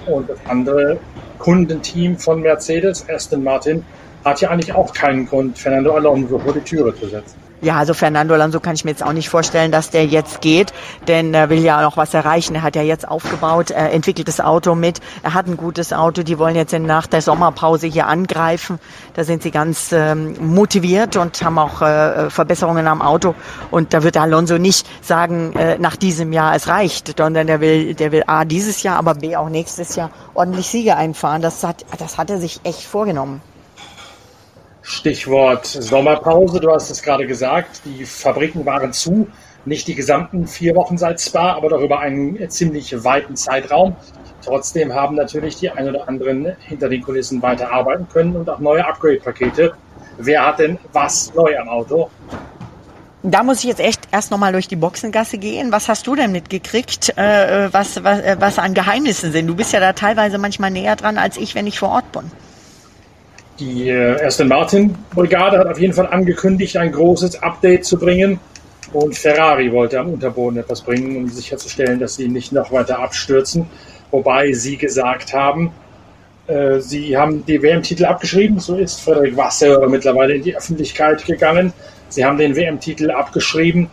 Und 0.07 0.31
das 0.31 0.39
andere 0.49 0.99
Kundenteam 1.39 2.17
von 2.17 2.41
Mercedes, 2.41 3.07
Aston 3.07 3.45
Martin, 3.45 3.85
hat 4.25 4.41
ja 4.41 4.49
eigentlich 4.49 4.73
auch 4.73 4.95
keinen 4.95 5.27
Grund, 5.27 5.59
Fernando 5.59 5.95
Alonso 5.95 6.39
vor 6.39 6.55
die 6.55 6.61
Türe 6.61 6.99
zu 6.99 7.07
setzen. 7.07 7.44
Ja, 7.65 7.77
also 7.79 7.95
Fernando 7.95 8.35
Alonso 8.35 8.61
kann 8.61 8.75
ich 8.75 8.85
mir 8.85 8.91
jetzt 8.91 9.03
auch 9.03 9.15
nicht 9.15 9.31
vorstellen, 9.31 9.73
dass 9.73 9.89
der 9.89 10.05
jetzt 10.05 10.43
geht, 10.43 10.75
denn 11.09 11.33
er 11.33 11.49
will 11.49 11.61
ja 11.61 11.81
noch 11.81 11.97
was 11.97 12.13
erreichen. 12.13 12.55
Er 12.57 12.63
hat 12.63 12.77
ja 12.77 12.83
jetzt 12.83 13.09
aufgebaut, 13.09 13.71
er 13.71 13.91
entwickelt 13.91 14.29
das 14.29 14.39
Auto 14.39 14.75
mit, 14.75 15.01
er 15.23 15.33
hat 15.33 15.47
ein 15.47 15.57
gutes 15.57 15.95
Auto, 15.95 16.23
die 16.25 16.39
wollen 16.39 16.57
jetzt 16.57 16.75
nach 16.75 17.07
der 17.07 17.23
Sommerpause 17.23 17.87
hier 17.87 18.07
angreifen. 18.07 18.79
Da 19.15 19.25
sind 19.25 19.43
sie 19.43 19.51
ganz 19.51 19.93
ähm, 19.93 20.37
motiviert 20.41 21.17
und 21.17 21.43
haben 21.43 21.59
auch 21.59 21.81
äh, 21.81 22.29
Verbesserungen 22.29 22.87
am 22.87 23.01
Auto. 23.01 23.35
Und 23.71 23.95
da 23.95 24.03
wird 24.03 24.19
Alonso 24.19 24.59
nicht 24.59 24.87
sagen, 25.01 25.55
äh, 25.55 25.79
nach 25.79 25.97
diesem 25.97 26.35
Jahr 26.35 26.55
es 26.55 26.69
reicht, 26.69 27.17
sondern 27.17 27.47
der 27.47 27.63
will, 27.63 27.95
der 27.95 28.13
will 28.13 28.25
A 28.27 28.45
dieses 28.45 28.83
Jahr, 28.83 28.99
aber 28.99 29.15
B 29.15 29.37
auch 29.37 29.49
nächstes 29.49 29.97
Jahr 29.97 30.11
ordentlich 30.35 30.67
Siege 30.67 30.97
einfahren. 30.97 31.41
Das 31.41 31.65
hat, 31.65 31.87
das 31.99 32.19
hat 32.19 32.29
er 32.29 32.37
sich 32.37 32.61
echt 32.63 32.83
vorgenommen 32.83 33.41
Stichwort 34.87 35.65
Sommerpause, 35.65 36.61
du 36.61 36.71
hast 36.71 36.91
es 36.91 37.03
gerade 37.03 37.27
gesagt, 37.27 37.81
die 37.87 38.05
Fabriken 38.05 38.67
waren 38.67 38.93
zu, 38.93 39.27
nicht 39.65 39.89
die 39.89 39.95
gesamten 39.95 40.47
vier 40.47 40.77
Wochen 40.77 40.99
seit 40.99 41.23
Spa, 41.23 41.55
aber 41.55 41.71
doch 41.71 41.81
über 41.81 42.01
einen 42.01 42.51
ziemlich 42.51 43.03
weiten 43.03 43.35
Zeitraum. 43.35 43.97
Trotzdem 44.45 44.93
haben 44.93 45.17
natürlich 45.17 45.57
die 45.57 45.71
ein 45.71 45.89
oder 45.89 46.07
anderen 46.07 46.55
hinter 46.61 46.91
den 46.91 47.01
Kulissen 47.01 47.41
weiter 47.41 47.73
arbeiten 47.73 48.07
können 48.13 48.37
und 48.37 48.51
auch 48.51 48.59
neue 48.59 48.87
Upgrade-Pakete. 48.87 49.73
Wer 50.19 50.47
hat 50.47 50.59
denn 50.59 50.79
was 50.93 51.33
neu 51.35 51.59
am 51.59 51.71
Auto? 51.71 52.11
Da 53.23 53.43
muss 53.43 53.61
ich 53.61 53.65
jetzt 53.65 53.81
echt 53.81 54.03
erst 54.13 54.31
nochmal 54.31 54.53
durch 54.53 54.69
die 54.69 54.77
Boxengasse 54.77 55.39
gehen. 55.39 55.73
Was 55.73 55.89
hast 55.89 56.07
du 56.07 56.15
denn 56.15 56.31
mitgekriegt, 56.31 57.17
äh, 57.17 57.73
was, 57.73 58.05
was, 58.05 58.21
äh, 58.21 58.37
was 58.39 58.59
an 58.59 58.75
Geheimnissen 58.75 59.33
sind? 59.33 59.47
Du 59.47 59.55
bist 59.55 59.73
ja 59.73 59.81
da 59.81 59.95
teilweise 59.95 60.37
manchmal 60.37 60.71
näher 60.71 60.95
dran 60.95 61.17
als 61.17 61.39
ich, 61.39 61.55
wenn 61.55 61.67
ich 61.67 61.79
vor 61.79 61.89
Ort 61.89 62.13
bin. 62.13 62.31
Die 63.61 63.89
äh, 63.89 64.21
Aston 64.25 64.49
Martin 64.49 64.97
Brigade 65.15 65.59
hat 65.59 65.69
auf 65.69 65.79
jeden 65.79 65.93
Fall 65.93 66.09
angekündigt, 66.09 66.77
ein 66.77 66.91
großes 66.91 67.43
Update 67.43 67.85
zu 67.85 67.99
bringen. 67.99 68.41
Und 68.93 69.17
Ferrari 69.17 69.73
wollte 69.73 69.99
am 69.99 70.13
Unterboden 70.13 70.59
etwas 70.59 70.83
bringen, 70.83 71.17
um 71.17 71.29
sicherzustellen, 71.29 71.99
dass 71.99 72.17
sie 72.17 72.29
nicht 72.29 72.53
noch 72.53 72.73
weiter 72.73 72.99
abstürzen. 72.99 73.67
Wobei 74.11 74.53
sie 74.53 74.77
gesagt 74.77 75.33
haben, 75.33 75.73
äh, 76.47 76.81
sie 76.81 77.17
haben 77.17 77.45
die 77.47 77.63
WM-Titel 77.63 78.05
abgeschrieben. 78.05 78.59
So 78.59 78.77
ist 78.77 79.01
Frederik 79.01 79.37
Wasser 79.37 79.87
mittlerweile 79.89 80.35
in 80.35 80.43
die 80.43 80.57
Öffentlichkeit 80.57 81.25
gegangen. 81.25 81.73
Sie 82.09 82.25
haben 82.25 82.39
den 82.39 82.55
WM-Titel 82.57 83.11
abgeschrieben 83.11 83.89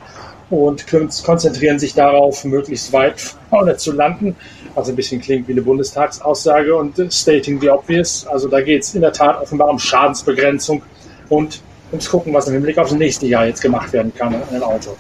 und 0.52 0.86
konzentrieren 1.24 1.80
sich 1.80 1.94
darauf, 1.94 2.44
möglichst 2.44 2.94
weit 2.94 3.20
vorne 3.50 3.78
zu 3.78 3.94
landen. 3.94 4.36
Was 4.76 4.90
ein 4.90 4.96
bisschen 4.96 5.20
klingt 5.20 5.48
wie 5.48 5.54
eine 5.54 5.62
Bundestagsaussage 5.62 6.76
und 6.76 6.96
stating 7.12 7.60
the 7.60 7.70
obvious. 7.70 8.28
Also 8.28 8.48
da 8.48 8.62
geht 8.62 8.84
es 8.84 8.94
in 8.94 9.02
der 9.02 9.12
Tat 9.12 9.42
offenbar 9.42 9.70
um 9.70 9.80
Schadensbegrenzung 9.80 10.82
und 11.30 11.62
ums 11.92 12.10
Gucken, 12.10 12.34
was 12.34 12.48
im 12.48 12.54
Hinblick 12.54 12.78
auf 12.78 12.90
das 12.90 12.98
nächste 12.98 13.28
Jahr 13.28 13.48
jetzt 13.48 13.62
gemacht 13.62 13.92
werden 13.92 14.14
kann 14.16 14.34
in 14.34 14.42
einem 14.42 14.64
Auto. 14.64 14.96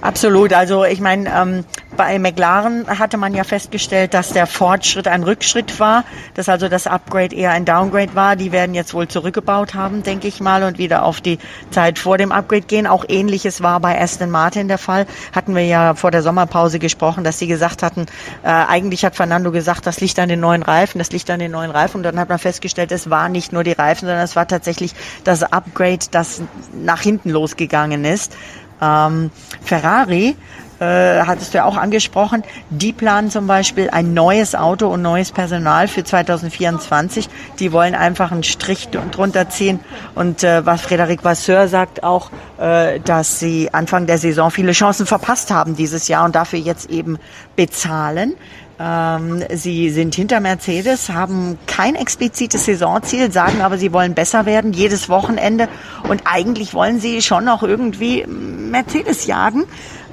Absolut. 0.00 0.52
Also 0.52 0.84
ich 0.84 1.00
meine, 1.00 1.28
ähm, 1.28 1.64
bei 1.96 2.18
McLaren 2.20 2.86
hatte 2.86 3.16
man 3.16 3.34
ja 3.34 3.42
festgestellt, 3.42 4.14
dass 4.14 4.32
der 4.32 4.46
Fortschritt 4.46 5.08
ein 5.08 5.24
Rückschritt 5.24 5.80
war, 5.80 6.04
dass 6.34 6.48
also 6.48 6.68
das 6.68 6.86
Upgrade 6.86 7.34
eher 7.34 7.50
ein 7.50 7.64
Downgrade 7.64 8.14
war. 8.14 8.36
Die 8.36 8.52
werden 8.52 8.74
jetzt 8.74 8.94
wohl 8.94 9.08
zurückgebaut 9.08 9.74
haben, 9.74 10.04
denke 10.04 10.28
ich 10.28 10.40
mal, 10.40 10.62
und 10.62 10.78
wieder 10.78 11.02
auf 11.02 11.20
die 11.20 11.38
Zeit 11.70 11.98
vor 11.98 12.16
dem 12.16 12.30
Upgrade 12.30 12.62
gehen. 12.62 12.86
Auch 12.86 13.04
ähnliches 13.08 13.62
war 13.62 13.80
bei 13.80 14.00
Aston 14.00 14.30
Martin 14.30 14.68
der 14.68 14.78
Fall. 14.78 15.06
Hatten 15.34 15.56
wir 15.56 15.64
ja 15.64 15.94
vor 15.94 16.12
der 16.12 16.22
Sommerpause 16.22 16.78
gesprochen, 16.78 17.24
dass 17.24 17.40
sie 17.40 17.48
gesagt 17.48 17.82
hatten, 17.82 18.06
äh, 18.44 18.48
eigentlich 18.48 19.04
hat 19.04 19.16
Fernando 19.16 19.50
gesagt, 19.50 19.84
das 19.84 20.00
liegt 20.00 20.20
an 20.20 20.28
den 20.28 20.40
neuen 20.40 20.62
Reifen, 20.62 20.98
das 20.98 21.10
liegt 21.10 21.28
an 21.30 21.40
den 21.40 21.50
neuen 21.50 21.72
Reifen. 21.72 21.96
Und 21.96 22.02
dann 22.04 22.20
hat 22.20 22.28
man 22.28 22.38
festgestellt, 22.38 22.92
es 22.92 23.10
war 23.10 23.28
nicht 23.28 23.52
nur 23.52 23.64
die 23.64 23.72
Reifen, 23.72 24.06
sondern 24.06 24.24
es 24.24 24.36
war 24.36 24.46
tatsächlich 24.46 24.94
das 25.24 25.42
Upgrade, 25.42 26.06
das 26.12 26.42
nach 26.72 27.00
hinten 27.00 27.30
losgegangen 27.30 28.04
ist. 28.04 28.36
Ähm, 28.80 29.30
Ferrari 29.62 30.36
äh, 30.80 31.20
hattest 31.22 31.54
du 31.54 31.58
ja 31.58 31.64
auch 31.64 31.76
angesprochen, 31.76 32.44
die 32.70 32.92
planen 32.92 33.30
zum 33.30 33.46
Beispiel 33.46 33.90
ein 33.90 34.14
neues 34.14 34.54
Auto 34.54 34.88
und 34.88 35.02
neues 35.02 35.32
Personal 35.32 35.88
für 35.88 36.04
2024. 36.04 37.28
Die 37.58 37.72
wollen 37.72 37.94
einfach 37.94 38.30
einen 38.30 38.44
Strich 38.44 38.88
drunter 38.88 39.48
ziehen. 39.48 39.80
Und 40.14 40.44
äh, 40.44 40.64
was 40.64 40.86
Frédéric 40.86 41.24
Vasseur 41.24 41.68
sagt 41.68 42.02
auch, 42.02 42.30
äh, 42.58 43.00
dass 43.00 43.40
sie 43.40 43.72
Anfang 43.72 44.06
der 44.06 44.18
Saison 44.18 44.50
viele 44.50 44.72
Chancen 44.72 45.06
verpasst 45.06 45.50
haben 45.50 45.76
dieses 45.76 46.08
Jahr 46.08 46.24
und 46.24 46.34
dafür 46.34 46.58
jetzt 46.58 46.90
eben 46.90 47.18
bezahlen. 47.56 48.34
Ähm, 48.80 49.42
sie 49.52 49.90
sind 49.90 50.14
hinter 50.14 50.38
Mercedes, 50.38 51.08
haben 51.08 51.58
kein 51.66 51.96
explizites 51.96 52.66
Saisonziel, 52.66 53.32
sagen 53.32 53.60
aber, 53.60 53.76
sie 53.76 53.92
wollen 53.92 54.14
besser 54.14 54.46
werden 54.46 54.72
jedes 54.72 55.08
Wochenende 55.08 55.68
und 56.08 56.22
eigentlich 56.26 56.74
wollen 56.74 57.00
sie 57.00 57.20
schon 57.20 57.44
noch 57.44 57.64
irgendwie 57.64 58.24
Mercedes 58.26 59.26
jagen. 59.26 59.64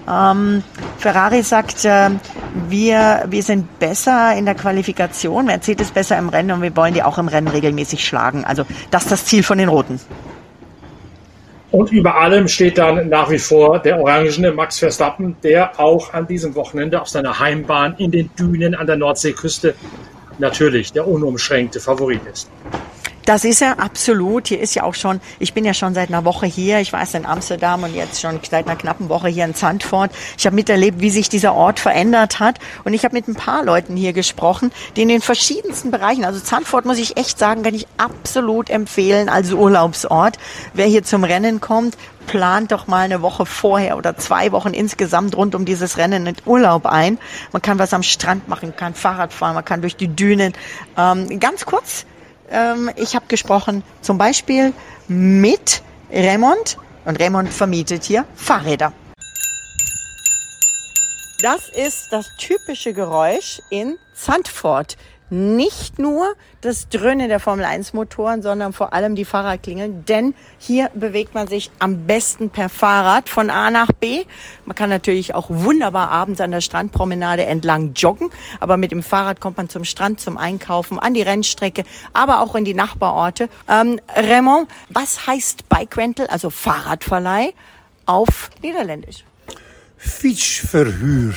Ähm, 0.07 0.63
Ferrari 0.97 1.41
sagt, 1.41 1.85
äh, 1.85 2.09
wir, 2.69 3.25
wir 3.27 3.43
sind 3.43 3.79
besser 3.79 4.35
in 4.37 4.45
der 4.45 4.55
Qualifikation, 4.55 5.45
Mercedes 5.45 5.91
besser 5.91 6.17
im 6.17 6.29
Rennen 6.29 6.51
und 6.51 6.61
wir 6.61 6.75
wollen 6.75 6.93
die 6.93 7.03
auch 7.03 7.17
im 7.17 7.27
Rennen 7.27 7.47
regelmäßig 7.47 8.05
schlagen. 8.05 8.45
Also 8.45 8.65
das 8.91 9.03
ist 9.03 9.11
das 9.11 9.25
Ziel 9.25 9.43
von 9.43 9.57
den 9.57 9.69
Roten. 9.69 9.99
Und 11.71 11.91
über 11.91 12.15
allem 12.15 12.47
steht 12.47 12.77
dann 12.77 13.09
nach 13.09 13.29
wie 13.29 13.39
vor 13.39 13.79
der 13.79 13.99
orangene 13.99 14.51
Max 14.51 14.79
Verstappen, 14.79 15.35
der 15.43 15.77
auch 15.79 16.13
an 16.13 16.25
diesem 16.25 16.55
Wochenende 16.55 17.01
auf 17.01 17.09
seiner 17.09 17.37
Heimbahn 17.37 17.95
in 17.97 18.11
den 18.11 18.29
Dünen 18.39 18.75
an 18.75 18.87
der 18.87 18.95
Nordseeküste 18.95 19.75
natürlich 20.37 20.93
der 20.93 21.07
unumschränkte 21.07 21.79
Favorit 21.79 22.21
ist. 22.31 22.49
Das 23.25 23.43
ist 23.43 23.63
er 23.63 23.79
absolut. 23.79 24.47
Hier 24.49 24.59
ist 24.59 24.75
ja 24.75 24.83
auch 24.83 24.93
schon, 24.93 25.19
ich 25.39 25.55
bin 25.55 25.65
ja 25.65 25.73
schon 25.73 25.95
seit 25.95 26.09
einer 26.09 26.25
Woche 26.25 26.45
hier. 26.45 26.79
Ich 26.79 26.93
war 26.93 26.99
erst 26.99 27.15
in 27.15 27.25
Amsterdam 27.25 27.81
und 27.81 27.95
jetzt 27.95 28.21
schon 28.21 28.39
seit 28.47 28.67
einer 28.67 28.75
knappen 28.75 29.09
Woche 29.09 29.29
hier 29.29 29.45
in 29.45 29.55
Zandvoort. 29.55 30.11
Ich 30.37 30.45
habe 30.45 30.55
miterlebt, 30.55 31.01
wie 31.01 31.09
sich 31.09 31.27
dieser 31.27 31.55
Ort 31.55 31.79
verändert 31.79 32.39
hat. 32.39 32.59
Und 32.83 32.93
ich 32.93 33.03
habe 33.03 33.15
mit 33.15 33.27
ein 33.27 33.33
paar 33.33 33.65
Leuten 33.65 33.95
hier 33.95 34.13
gesprochen, 34.13 34.71
die 34.95 35.01
in 35.01 35.07
den 35.07 35.21
verschiedensten 35.21 35.89
Bereichen, 35.89 36.23
also 36.23 36.39
Zandvoort 36.39 36.85
muss 36.85 36.99
ich 36.99 37.17
echt 37.17 37.39
sagen, 37.39 37.63
kann 37.63 37.73
ich 37.73 37.87
absolut 37.97 38.69
empfehlen 38.69 39.27
als 39.27 39.51
Urlaubsort. 39.51 40.37
Wer 40.75 40.85
hier 40.85 41.03
zum 41.03 41.23
Rennen 41.23 41.59
kommt, 41.59 41.97
plant 42.27 42.71
doch 42.71 42.85
mal 42.85 43.05
eine 43.05 43.23
Woche 43.23 43.47
vorher 43.47 43.97
oder 43.97 44.17
zwei 44.17 44.51
Wochen 44.51 44.73
insgesamt 44.73 45.35
rund 45.35 45.55
um 45.55 45.65
dieses 45.65 45.97
Rennen 45.97 46.21
mit 46.21 46.45
Urlaub 46.45 46.85
ein. 46.85 47.17
Man 47.53 47.61
kann 47.63 47.79
was 47.79 47.91
am 47.93 48.03
Strand 48.03 48.47
machen, 48.47 48.75
kann 48.75 48.93
Fahrrad 48.93 49.33
fahren, 49.33 49.55
man 49.55 49.65
kann 49.65 49.81
durch 49.81 49.95
die 49.95 50.09
Dünen. 50.09 50.53
Ähm, 50.97 51.39
ganz 51.39 51.65
kurz, 51.65 52.05
ähm, 52.49 52.89
ich 52.95 53.15
habe 53.15 53.25
gesprochen 53.27 53.83
zum 54.01 54.17
Beispiel 54.17 54.73
mit 55.07 55.81
Raymond 56.11 56.77
und 57.05 57.19
Raymond 57.19 57.49
vermietet 57.49 58.03
hier 58.03 58.25
Fahrräder. 58.35 58.93
Das 61.41 61.69
ist 61.69 62.07
das 62.11 62.31
typische 62.37 62.93
Geräusch 62.93 63.61
in 63.69 63.97
Zandvoort 64.13 64.95
nicht 65.35 65.99
nur 65.99 66.33
das 66.61 66.87
Dröhnen 66.87 67.27
der 67.27 67.39
Formel 67.39 67.65
1 67.65 67.93
Motoren, 67.93 68.41
sondern 68.41 68.71
vor 68.71 68.93
allem 68.93 69.15
die 69.15 69.25
Fahrradklingeln, 69.25 70.05
denn 70.05 70.33
hier 70.57 70.89
bewegt 70.93 71.33
man 71.33 71.47
sich 71.47 71.71
am 71.79 72.07
besten 72.07 72.49
per 72.49 72.69
Fahrrad 72.69 73.27
von 73.27 73.49
A 73.49 73.69
nach 73.69 73.91
B. 73.91 74.23
Man 74.65 74.75
kann 74.75 74.89
natürlich 74.89 75.35
auch 75.35 75.47
wunderbar 75.49 76.09
abends 76.09 76.39
an 76.39 76.51
der 76.51 76.61
Strandpromenade 76.61 77.45
entlang 77.45 77.93
joggen, 77.95 78.29
aber 78.59 78.77
mit 78.77 78.91
dem 78.91 79.03
Fahrrad 79.03 79.41
kommt 79.41 79.57
man 79.57 79.67
zum 79.67 79.83
Strand, 79.83 80.21
zum 80.21 80.37
Einkaufen, 80.37 80.99
an 80.99 81.13
die 81.13 81.21
Rennstrecke, 81.21 81.83
aber 82.13 82.39
auch 82.39 82.55
in 82.55 82.63
die 82.63 82.73
Nachbarorte. 82.73 83.49
Ähm, 83.69 83.99
Raymond, 84.15 84.69
was 84.89 85.27
heißt 85.27 85.67
Bike 85.67 85.97
Rental, 85.97 86.27
also 86.27 86.49
Fahrradverleih 86.49 87.53
auf 88.05 88.49
Niederländisch? 88.61 89.25
Fietsverhuur. 89.97 91.33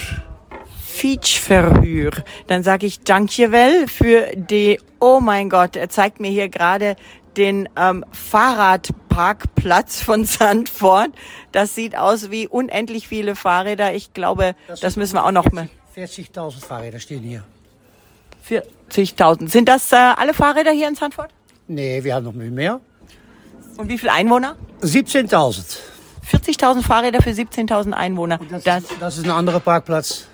Fietsverhuur. 0.98 2.10
Dann 2.48 2.64
sage 2.64 2.86
ich 2.86 3.00
Dankjewel 3.00 3.86
für 3.86 4.32
die, 4.34 4.80
oh 4.98 5.20
mein 5.20 5.48
Gott, 5.48 5.76
er 5.76 5.88
zeigt 5.88 6.18
mir 6.18 6.28
hier 6.28 6.48
gerade 6.48 6.96
den 7.36 7.68
ähm, 7.76 8.04
Fahrradparkplatz 8.10 10.02
von 10.02 10.24
Sandford. 10.24 11.10
Das 11.52 11.76
sieht 11.76 11.96
aus 11.96 12.32
wie 12.32 12.48
unendlich 12.48 13.06
viele 13.06 13.36
Fahrräder. 13.36 13.94
Ich 13.94 14.12
glaube, 14.12 14.56
das, 14.66 14.80
das 14.80 14.96
müssen 14.96 15.14
wir 15.14 15.24
auch 15.24 15.30
noch 15.30 15.52
mal. 15.52 15.68
40.000 15.96 16.64
Fahrräder 16.64 16.98
stehen 16.98 17.22
hier. 17.22 17.44
40.000. 18.90 19.48
Sind 19.48 19.68
das 19.68 19.92
äh, 19.92 19.96
alle 19.96 20.34
Fahrräder 20.34 20.72
hier 20.72 20.88
in 20.88 20.96
Sandford? 20.96 21.30
Nee, 21.68 22.02
wir 22.02 22.16
haben 22.16 22.24
noch 22.24 22.32
mehr. 22.32 22.80
Und 23.76 23.88
wie 23.88 23.98
viele 23.98 24.12
Einwohner? 24.12 24.56
17.000. 24.82 25.78
40.000 26.28 26.82
Fahrräder 26.82 27.22
für 27.22 27.30
17.000 27.30 27.92
Einwohner. 27.92 28.40
Das, 28.50 28.64
das, 28.64 28.84
das 28.98 29.18
ist 29.18 29.26
ein 29.26 29.30
anderer 29.30 29.60
Parkplatz 29.60 30.26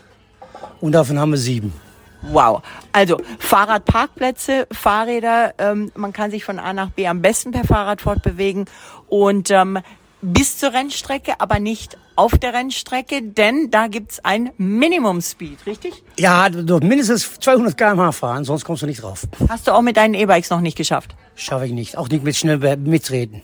und 0.85 0.93
davon 0.93 1.19
haben 1.19 1.31
wir 1.31 1.39
sieben. 1.39 1.73
Wow. 2.21 2.63
Also 2.93 3.17
Fahrradparkplätze, 3.39 4.67
Fahrräder, 4.71 5.55
ähm, 5.57 5.91
man 5.95 6.13
kann 6.13 6.31
sich 6.31 6.45
von 6.45 6.59
A 6.59 6.75
nach 6.75 6.91
B 6.91 7.07
am 7.07 7.23
besten 7.23 7.53
per 7.53 7.65
Fahrrad 7.65 8.03
fortbewegen 8.03 8.67
und 9.09 9.51
ähm, 9.51 9.79
bis 10.21 10.59
zur 10.59 10.75
Rennstrecke, 10.75 11.41
aber 11.41 11.59
nicht 11.59 11.97
auf 12.17 12.37
der 12.37 12.53
Rennstrecke, 12.53 13.23
denn 13.23 13.71
da 13.71 13.87
gibt's 13.87 14.23
ein 14.23 14.51
Minimum 14.59 15.23
Speed, 15.23 15.65
richtig? 15.65 16.03
Ja, 16.19 16.51
du 16.51 16.79
mindestens 16.81 17.41
200 17.41 17.79
km/h 17.79 18.13
fahren, 18.13 18.45
sonst 18.45 18.65
kommst 18.65 18.83
du 18.83 18.87
nicht 18.87 19.03
drauf. 19.03 19.27
Hast 19.49 19.67
du 19.67 19.73
auch 19.73 19.83
mit 19.83 19.97
deinen 19.97 20.13
E-Bikes 20.13 20.51
noch 20.51 20.61
nicht 20.61 20.77
geschafft? 20.77 21.15
Schaffe 21.37 21.67
ich 21.67 21.73
nicht, 21.73 21.99
auch 21.99 22.09
nicht 22.09 22.23
mit 22.23 22.37
schnell 22.37 22.59
mitreden. 22.77 23.43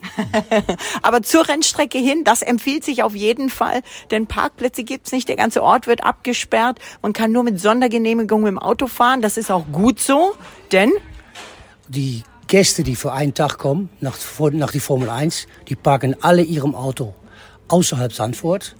aber 1.03 1.23
zur 1.23 1.49
Rennstrecke 1.49 1.99
hin, 1.99 2.23
das 2.25 2.43
empfiehlt 2.43 2.85
sich 2.85 3.03
auf 3.03 3.17
jeden 3.17 3.51
Fall, 3.51 3.83
denn 4.11 4.27
Parkplätze 4.27 4.85
gibt's 4.85 5.11
nicht, 5.11 5.29
der 5.29 5.37
ganze 5.37 5.63
Ort 5.63 5.87
wird 5.87 6.05
abgesperrt, 6.05 6.79
man 7.03 7.13
kann 7.13 7.33
nur 7.33 7.43
mit 7.43 7.61
Sondergenehmigung 7.61 8.43
mit 8.43 8.53
dem 8.53 8.59
Auto 8.59 8.87
fahren, 8.87 9.23
das 9.23 9.37
ist 9.37 9.51
auch 9.51 9.65
gut 9.73 9.99
so, 9.99 10.35
denn 10.71 10.93
die 11.89 12.23
Gäste, 12.47 12.83
die 12.83 12.97
für 12.97 13.13
einen 13.13 13.35
Tag 13.35 13.59
kommen, 13.59 13.91
nach, 14.01 14.17
nach 14.53 14.73
die 14.73 14.81
Formel 14.81 15.09
1, 15.09 15.47
die 15.69 15.77
parken 15.77 16.17
alle 16.21 16.43
ihrem 16.43 16.75
Auto 16.75 17.15
außerhalb 17.69 18.13
Sandford. 18.13 18.75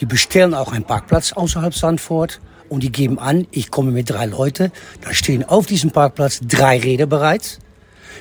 Die 0.00 0.06
bestellen 0.06 0.54
auch 0.54 0.72
einen 0.72 0.84
Parkplatz 0.84 1.32
außerhalb 1.32 1.74
Sandford 1.74 2.40
und 2.68 2.82
die 2.82 2.92
geben 2.92 3.18
an, 3.18 3.46
ich 3.50 3.70
komme 3.70 3.92
mit 3.92 4.10
drei 4.10 4.26
Leuten. 4.26 4.72
Da 5.00 5.14
stehen 5.14 5.44
auf 5.44 5.66
diesem 5.66 5.90
Parkplatz 5.90 6.40
drei 6.42 6.78
Räder 6.78 7.06
bereit. 7.06 7.60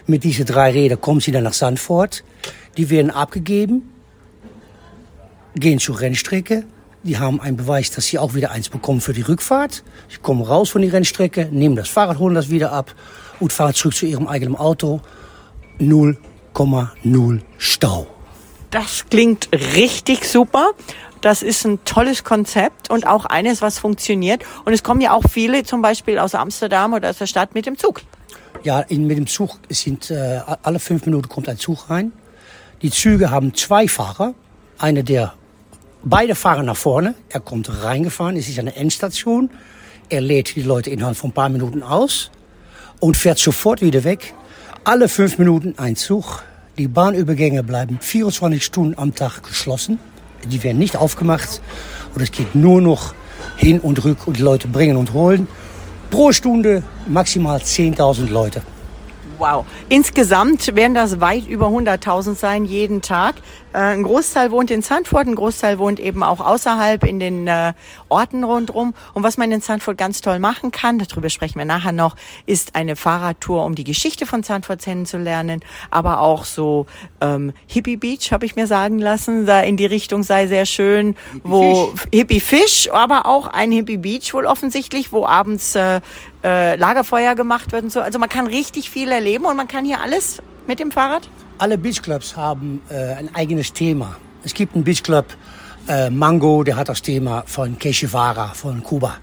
Mit 0.08 0.24
diesen 0.24 0.46
drei 0.46 0.72
Rädern 0.72 1.00
kommen 1.00 1.20
sie 1.20 1.32
dann 1.32 1.44
nach 1.44 1.54
Sandford. 1.54 2.24
Die 2.78 2.90
werden 2.90 3.12
abgegeben, 3.12 3.94
gehen 5.56 5.80
zur 5.80 6.00
Rennstrecke. 6.00 6.66
Die 7.04 7.18
haben 7.18 7.42
einen 7.42 7.58
Beweis, 7.58 7.92
dass 7.92 8.06
sie 8.06 8.18
auch 8.18 8.34
wieder 8.34 8.52
eins 8.52 8.70
bekommen 8.70 9.02
für 9.02 9.14
die 9.14 9.22
Rückfahrt. 9.22 9.84
Sie 10.10 10.18
kommen 10.22 10.42
raus 10.42 10.70
von 10.70 10.82
der 10.82 10.94
Rennstrecke, 10.94 11.50
nehmen 11.52 11.76
das 11.76 11.90
Fahrrad, 11.90 12.18
holen 12.18 12.36
das 12.36 12.50
wieder 12.50 12.72
ab 12.72 12.96
und 13.40 13.52
fahren 13.52 13.74
zurück 13.74 13.96
zu 13.96 14.06
ihrem 14.06 14.28
eigenen 14.28 14.56
Auto. 14.56 15.02
0,0 15.80 17.42
Stau. 17.58 18.08
Das 18.72 19.06
klingt 19.10 19.50
richtig 19.52 20.26
super. 20.26 20.72
Das 21.22 21.42
ist 21.42 21.66
ein 21.66 21.84
tolles 21.86 22.24
Konzept 22.24 22.90
und 22.90 23.08
auch 23.08 23.26
eines, 23.26 23.62
was 23.62 23.80
funktioniert. 23.80 24.44
Und 24.66 24.74
es 24.74 24.84
kommen 24.84 25.00
ja 25.00 25.14
auch 25.14 25.24
viele 25.30 25.64
zum 25.64 25.82
Beispiel 25.82 26.20
aus 26.20 26.36
Amsterdam 26.36 26.94
oder 26.94 27.10
aus 27.10 27.18
der 27.18 27.28
Stadt 27.28 27.54
mit 27.54 27.66
dem 27.66 27.78
Zug. 27.78 28.02
Ja, 28.64 28.80
in, 28.80 29.08
mit 29.08 29.18
dem 29.18 29.28
Zug 29.28 29.60
sind 29.70 30.10
äh, 30.10 30.40
alle 30.62 30.80
fünf 30.80 31.06
Minuten 31.06 31.28
kommt 31.28 31.50
ein 31.50 31.58
Zug 31.58 31.90
rein. 31.90 32.14
Die 32.82 32.92
Züge 32.92 33.30
haben 33.30 33.54
zwei 33.54 33.90
Fahrer. 33.90 34.36
Einer, 34.78 35.04
der 35.04 35.34
beide 36.04 36.34
fahren 36.34 36.68
nach 36.68 36.78
vorne. 36.78 37.14
Er 37.28 37.42
kommt 37.42 37.84
reingefahren. 37.84 38.38
Es 38.38 38.48
ist 38.48 38.60
eine 38.60 38.74
Endstation. 38.78 39.50
Er 40.08 40.22
lädt 40.22 40.56
die 40.56 40.62
Leute 40.62 40.92
innerhalb 40.92 41.18
von 41.18 41.32
ein 41.32 41.34
paar 41.34 41.50
Minuten 41.50 41.84
aus 41.84 42.32
und 43.02 43.18
fährt 43.18 43.38
sofort 43.38 43.82
wieder 43.82 44.06
weg. 44.06 44.34
Alle 44.86 45.10
fünf 45.10 45.38
Minuten 45.40 45.76
ein 45.78 45.98
Zug. 45.98 46.44
Die 46.78 46.88
Bahnübergänge 46.88 47.64
bleiben 47.64 48.00
24 48.00 48.64
Stunden 48.64 48.98
am 48.98 49.14
Tag 49.14 49.44
geschlossen. 49.44 50.00
Die 50.46 50.64
werden 50.64 50.80
nicht 50.80 50.96
aufgemacht. 50.96 51.62
Und 52.16 52.22
es 52.22 52.32
geht 52.32 52.56
nur 52.56 52.80
noch 52.82 53.14
hin 53.58 53.82
und 53.82 54.06
rück 54.06 54.26
und 54.26 54.38
die 54.38 54.42
Leute 54.42 54.70
bringen 54.70 54.96
und 54.96 55.12
holen. 55.12 55.48
Pro 56.14 56.32
Stunde 56.32 56.84
maximal 57.08 57.58
10.000 57.58 58.30
Leute. 58.30 58.62
Wow. 59.40 59.66
Insgesamt 59.90 60.76
werden 60.76 60.94
das 60.94 61.20
weit 61.22 61.48
über 61.48 61.70
100.000 61.70 62.36
sein 62.36 62.66
jeden 62.66 63.02
Tag. 63.02 63.34
Äh, 63.74 63.78
ein 63.78 64.04
Großteil 64.04 64.52
wohnt 64.52 64.72
in 64.72 64.84
Zandvoort, 64.84 65.28
ein 65.28 65.36
Großteil 65.36 65.80
wohnt 65.80 66.00
eben 66.00 66.24
auch 66.24 66.40
außerhalb 66.40 67.04
in 67.04 67.20
den 67.20 67.48
äh, 67.48 67.74
Orten 68.10 68.44
rundherum. 68.44 68.94
Und 69.14 69.24
was 69.24 69.38
man 69.38 69.52
in 69.52 69.62
Zandvoort 69.62 69.98
ganz 69.98 70.22
toll 70.22 70.40
machen 70.40 70.72
kann, 70.72 71.00
darüber 71.00 71.30
sprechen 71.30 71.58
wir 71.58 71.66
nachher 71.66 71.92
noch, 71.92 72.16
ist 72.46 72.76
eine 72.76 72.96
Fahrradtour, 72.96 73.66
um 73.66 73.76
die 73.76 73.84
Geschichte 73.84 74.26
von 74.26 74.44
Zandvoort 74.44 74.82
kennenzulernen. 74.82 75.62
Aber 75.90 76.22
auch 76.22 76.46
so 76.46 76.86
ähm, 77.22 77.54
Hippie 77.68 77.98
Beach, 77.98 78.32
habe 78.32 78.46
ich 78.46 78.56
mir 78.56 78.68
sagen 78.68 79.00
lassen, 79.00 79.46
da 79.46 79.62
in 79.62 79.78
die 79.78 79.86
Richtung 79.86 80.24
sei 80.24 80.48
sehr 80.48 80.66
schön, 80.66 81.16
wo 81.44 81.94
Hippie 82.14 82.40
Fish, 82.40 82.90
aber 82.92 83.26
auch 83.26 83.48
ein 83.48 83.72
Hippie 83.72 83.98
Beach 83.98 84.34
wohl 84.34 84.46
offensichtlich, 84.46 85.12
wo 85.12 85.26
abends 85.26 85.76
äh, 85.76 86.02
äh, 86.44 86.76
Lagerfeuer 86.76 87.36
gemacht 87.36 87.72
wird 87.72 87.84
und 87.84 87.92
so. 87.92 88.02
Also 88.02 88.20
man 88.20 88.30
kann 88.30 88.48
richtig 88.48 88.90
viel 88.90 89.12
erleben 89.12 89.46
und 89.46 89.58
man 89.58 89.68
kann 89.68 89.86
hier 89.86 90.02
alles 90.02 90.42
mit 90.68 90.80
dem 90.80 90.92
Fahrrad? 90.92 91.28
Alle 91.64 91.78
Beachclubs 91.78 92.36
haben 92.36 92.82
äh, 92.90 93.14
ein 93.14 93.34
eigenes 93.34 93.72
Thema. 93.72 94.18
Es 94.44 94.54
gibt 94.54 94.76
einen 94.76 94.84
Beachclub 94.84 95.26
äh, 95.88 96.10
Mango, 96.10 96.62
der 96.62 96.76
hat 96.76 96.90
das 96.90 97.02
Thema 97.02 97.46
von 97.46 97.80
Che 97.80 97.92
Guevara, 97.92 98.50
von 98.50 98.84
Kuba. 98.84 99.16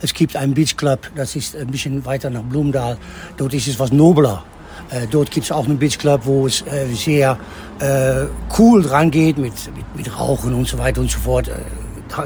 Es 0.00 0.12
gibt 0.12 0.34
einen 0.34 0.54
Beachclub, 0.54 0.98
das 1.14 1.36
ist 1.36 1.54
ein 1.54 1.68
bisschen 1.68 2.04
weiter 2.04 2.30
nach 2.30 2.42
Blumdahl. 2.42 2.98
Dort 3.36 3.54
ist 3.54 3.68
es 3.68 3.78
was 3.78 3.92
nobler. 3.92 4.42
Äh, 4.90 5.06
dort 5.08 5.30
gibt 5.30 5.44
es 5.44 5.52
auch 5.52 5.66
einen 5.66 5.78
Beachclub, 5.78 6.22
wo 6.24 6.48
es 6.48 6.62
äh, 6.62 6.92
sehr 6.92 7.38
äh, 7.78 8.24
cool 8.58 8.82
dran 8.82 9.12
geht 9.12 9.38
mit, 9.38 9.52
mit, 9.76 9.86
mit 9.94 10.18
Rauchen 10.18 10.54
und 10.54 10.66
so 10.66 10.78
weiter 10.78 11.00
und 11.00 11.12
so 11.12 11.20
fort. 11.20 11.46
Äh, 11.46 11.52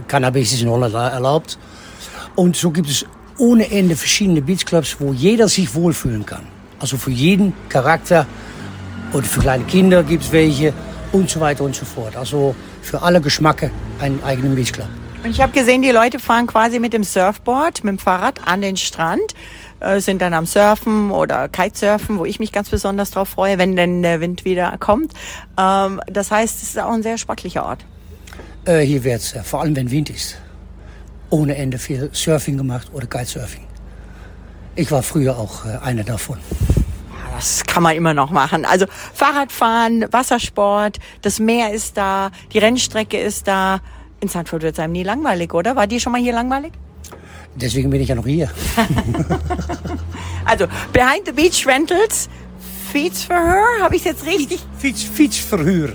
Cannabis 0.09 0.55
ist 0.55 0.63
in 0.63 0.71
Holland 0.71 0.95
erlaubt. 0.95 1.59
Und 2.37 2.57
so 2.57 2.71
gibt 2.71 2.89
es 2.89 3.05
ohne 3.37 3.71
Ende 3.71 3.97
verschiedene 3.97 4.41
Beachclubs, 4.41 4.97
wo 4.99 5.13
jeder 5.13 5.47
sich 5.47 5.75
wohlfühlen 5.75 6.25
kann. 6.25 6.47
Also 6.79 6.97
für 6.97 7.11
jeden 7.11 7.53
Charakter 7.69 8.27
und 9.13 9.27
für 9.27 9.41
kleine 9.41 9.65
Kinder 9.65 10.03
gibt 10.03 10.25
es 10.25 10.33
welche 10.33 10.73
und 11.13 11.29
so 11.31 11.41
weiter 11.41 11.65
und 11.65 11.75
so 11.75 11.85
fort. 11.85 12.17
Also 12.17 12.55
für 12.81 13.03
alle 13.03 13.21
Geschmacke 13.21 13.71
einen 14.01 14.23
eigenen 14.25 14.55
Beachclub. 14.55 14.89
Und 15.23 15.31
ich 15.31 15.41
habe 15.41 15.53
gesehen, 15.53 15.83
die 15.83 15.91
Leute 15.91 16.19
fahren 16.19 16.47
quasi 16.47 16.81
mit 16.81 16.93
dem 16.93 17.05
Surfboard, 17.05 17.85
mit 17.85 17.93
dem 17.93 17.99
Fahrrad 17.99 18.41
an 18.47 18.61
den 18.61 18.77
Strand, 18.77 19.35
äh, 19.79 20.01
sind 20.01 20.21
dann 20.21 20.35
am 20.35 20.47
Surfen 20.47 21.13
oder 21.13 21.49
Kitesurfen, 21.49 22.19
wo 22.19 22.25
ich 22.25 22.41
mich 22.41 22.51
ganz 22.51 22.71
besonders 22.71 23.13
drauf 23.13 23.29
freue, 23.29 23.59
wenn 23.59 23.77
denn 23.77 24.03
der 24.03 24.21
Wind 24.21 24.45
wieder 24.45 24.77
kommt. 24.79 25.13
Ähm, 25.59 26.01
das 26.07 26.31
heißt, 26.31 26.57
es 26.63 26.71
ist 26.71 26.79
auch 26.79 26.93
ein 26.93 27.05
sehr 27.05 27.19
sportlicher 27.19 27.65
Ort. 27.65 27.85
Äh, 28.65 28.81
hier 28.81 29.05
wird 29.05 29.35
äh, 29.37 29.43
vor 29.43 29.61
allem, 29.61 29.77
wenn 29.77 29.91
Wind 29.91 30.11
ist, 30.11 30.39
ohne 31.31 31.55
Ende 31.57 31.79
viel 31.79 32.11
Surfing 32.13 32.57
gemacht 32.57 32.89
oder 32.93 33.07
Kitesurfing. 33.07 33.65
Ich 34.75 34.91
war 34.91 35.03
früher 35.03 35.39
auch 35.39 35.65
äh, 35.67 35.79
einer 35.85 36.03
davon. 36.03 36.39
Das 37.43 37.65
kann 37.65 37.83
man 37.83 37.97
immer 37.97 38.15
noch 38.15 38.31
machen. 38.31 38.65
Also 38.65 38.87
Fahrradfahren, 39.15 40.07
Wassersport, 40.13 41.01
das 41.23 41.41
Meer 41.41 41.73
ist 41.73 41.97
da, 41.97 42.31
die 42.53 42.59
Rennstrecke 42.59 43.19
ist 43.19 43.49
da. 43.49 43.81
In 44.21 44.29
Sanford 44.29 44.63
wird 44.63 44.75
es 44.75 44.79
einem 44.79 44.93
nie 44.93 45.03
langweilig, 45.03 45.53
oder? 45.53 45.75
War 45.75 45.89
die 45.89 45.99
schon 45.99 46.13
mal 46.13 46.21
hier 46.21 46.35
langweilig? 46.35 46.73
Deswegen 47.57 47.91
bin 47.91 48.01
ich 48.01 48.09
ja 48.09 48.15
noch 48.15 48.27
hier. 48.27 48.49
also, 50.45 50.69
Behind 50.93 51.27
the 51.27 51.33
Beach 51.33 51.67
Rentals, 51.67 52.29
Fietsverhör, 52.93 53.83
habe 53.83 53.97
ich 53.97 54.05
jetzt 54.05 54.25
richtig? 54.25 54.61
Fiets, 54.79 55.03
Fietsverhör. 55.03 55.95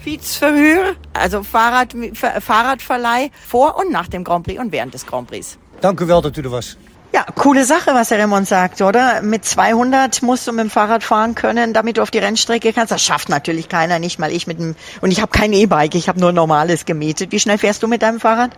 Fietsverhör, 0.00 0.94
also 1.12 1.42
Fahrrad, 1.42 1.94
Fahrradverleih 2.14 3.30
vor 3.46 3.76
und 3.76 3.92
nach 3.92 4.08
dem 4.08 4.24
Grand 4.24 4.46
Prix 4.46 4.58
und 4.58 4.72
während 4.72 4.94
des 4.94 5.04
Grand 5.04 5.28
Prix. 5.28 5.58
Danke 5.82 6.08
wel 6.08 6.22
dat 6.22 6.38
u 6.38 6.40
er 6.40 6.50
was. 6.50 6.78
Ja, 7.18 7.26
coole 7.34 7.64
Sache, 7.64 7.94
was 7.94 8.10
der 8.10 8.20
Raymond 8.20 8.46
sagt, 8.46 8.80
oder? 8.80 9.22
Mit 9.22 9.44
200 9.44 10.22
musst 10.22 10.46
du 10.46 10.52
mit 10.52 10.60
dem 10.60 10.70
Fahrrad 10.70 11.02
fahren 11.02 11.34
können, 11.34 11.72
damit 11.72 11.96
du 11.96 12.02
auf 12.02 12.12
die 12.12 12.18
Rennstrecke 12.18 12.72
kannst. 12.72 12.92
Das 12.92 13.02
schafft 13.02 13.28
natürlich 13.28 13.68
keiner, 13.68 13.98
nicht 13.98 14.20
mal 14.20 14.30
ich 14.30 14.46
mit 14.46 14.60
dem. 14.60 14.76
Und 15.00 15.10
ich 15.10 15.20
habe 15.20 15.32
kein 15.32 15.52
E-Bike, 15.52 15.96
ich 15.96 16.08
habe 16.08 16.20
nur 16.20 16.30
normales 16.30 16.84
gemietet. 16.84 17.32
Wie 17.32 17.40
schnell 17.40 17.58
fährst 17.58 17.82
du 17.82 17.88
mit 17.88 18.02
deinem 18.02 18.20
Fahrrad? 18.20 18.52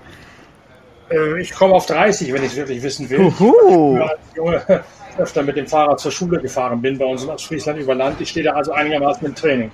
Äh, 1.11 1.41
ich 1.41 1.55
komme 1.55 1.73
auf 1.73 1.87
30, 1.87 2.35
wenn 2.35 2.45
ich 2.45 2.51
es 2.51 2.57
wirklich 2.57 2.83
wissen 2.83 3.09
will. 3.09 3.21
Uhu. 3.21 3.99
Ich 3.99 4.37
Junge 4.37 4.85
öfter 5.17 5.43
mit 5.43 5.57
dem 5.57 5.67
Fahrrad 5.67 5.99
zur 5.99 6.13
Schule 6.13 6.39
gefahren 6.39 6.83
bin 6.83 6.99
bei 6.99 7.07
uns 7.07 7.25
in 7.25 7.39
Friesland 7.39 7.79
über 7.81 7.95
Land. 7.95 8.21
Ich 8.21 8.29
stehe 8.29 8.45
da 8.45 8.53
also 8.53 8.73
einigermaßen 8.73 9.27
im 9.27 9.35
Training. 9.35 9.71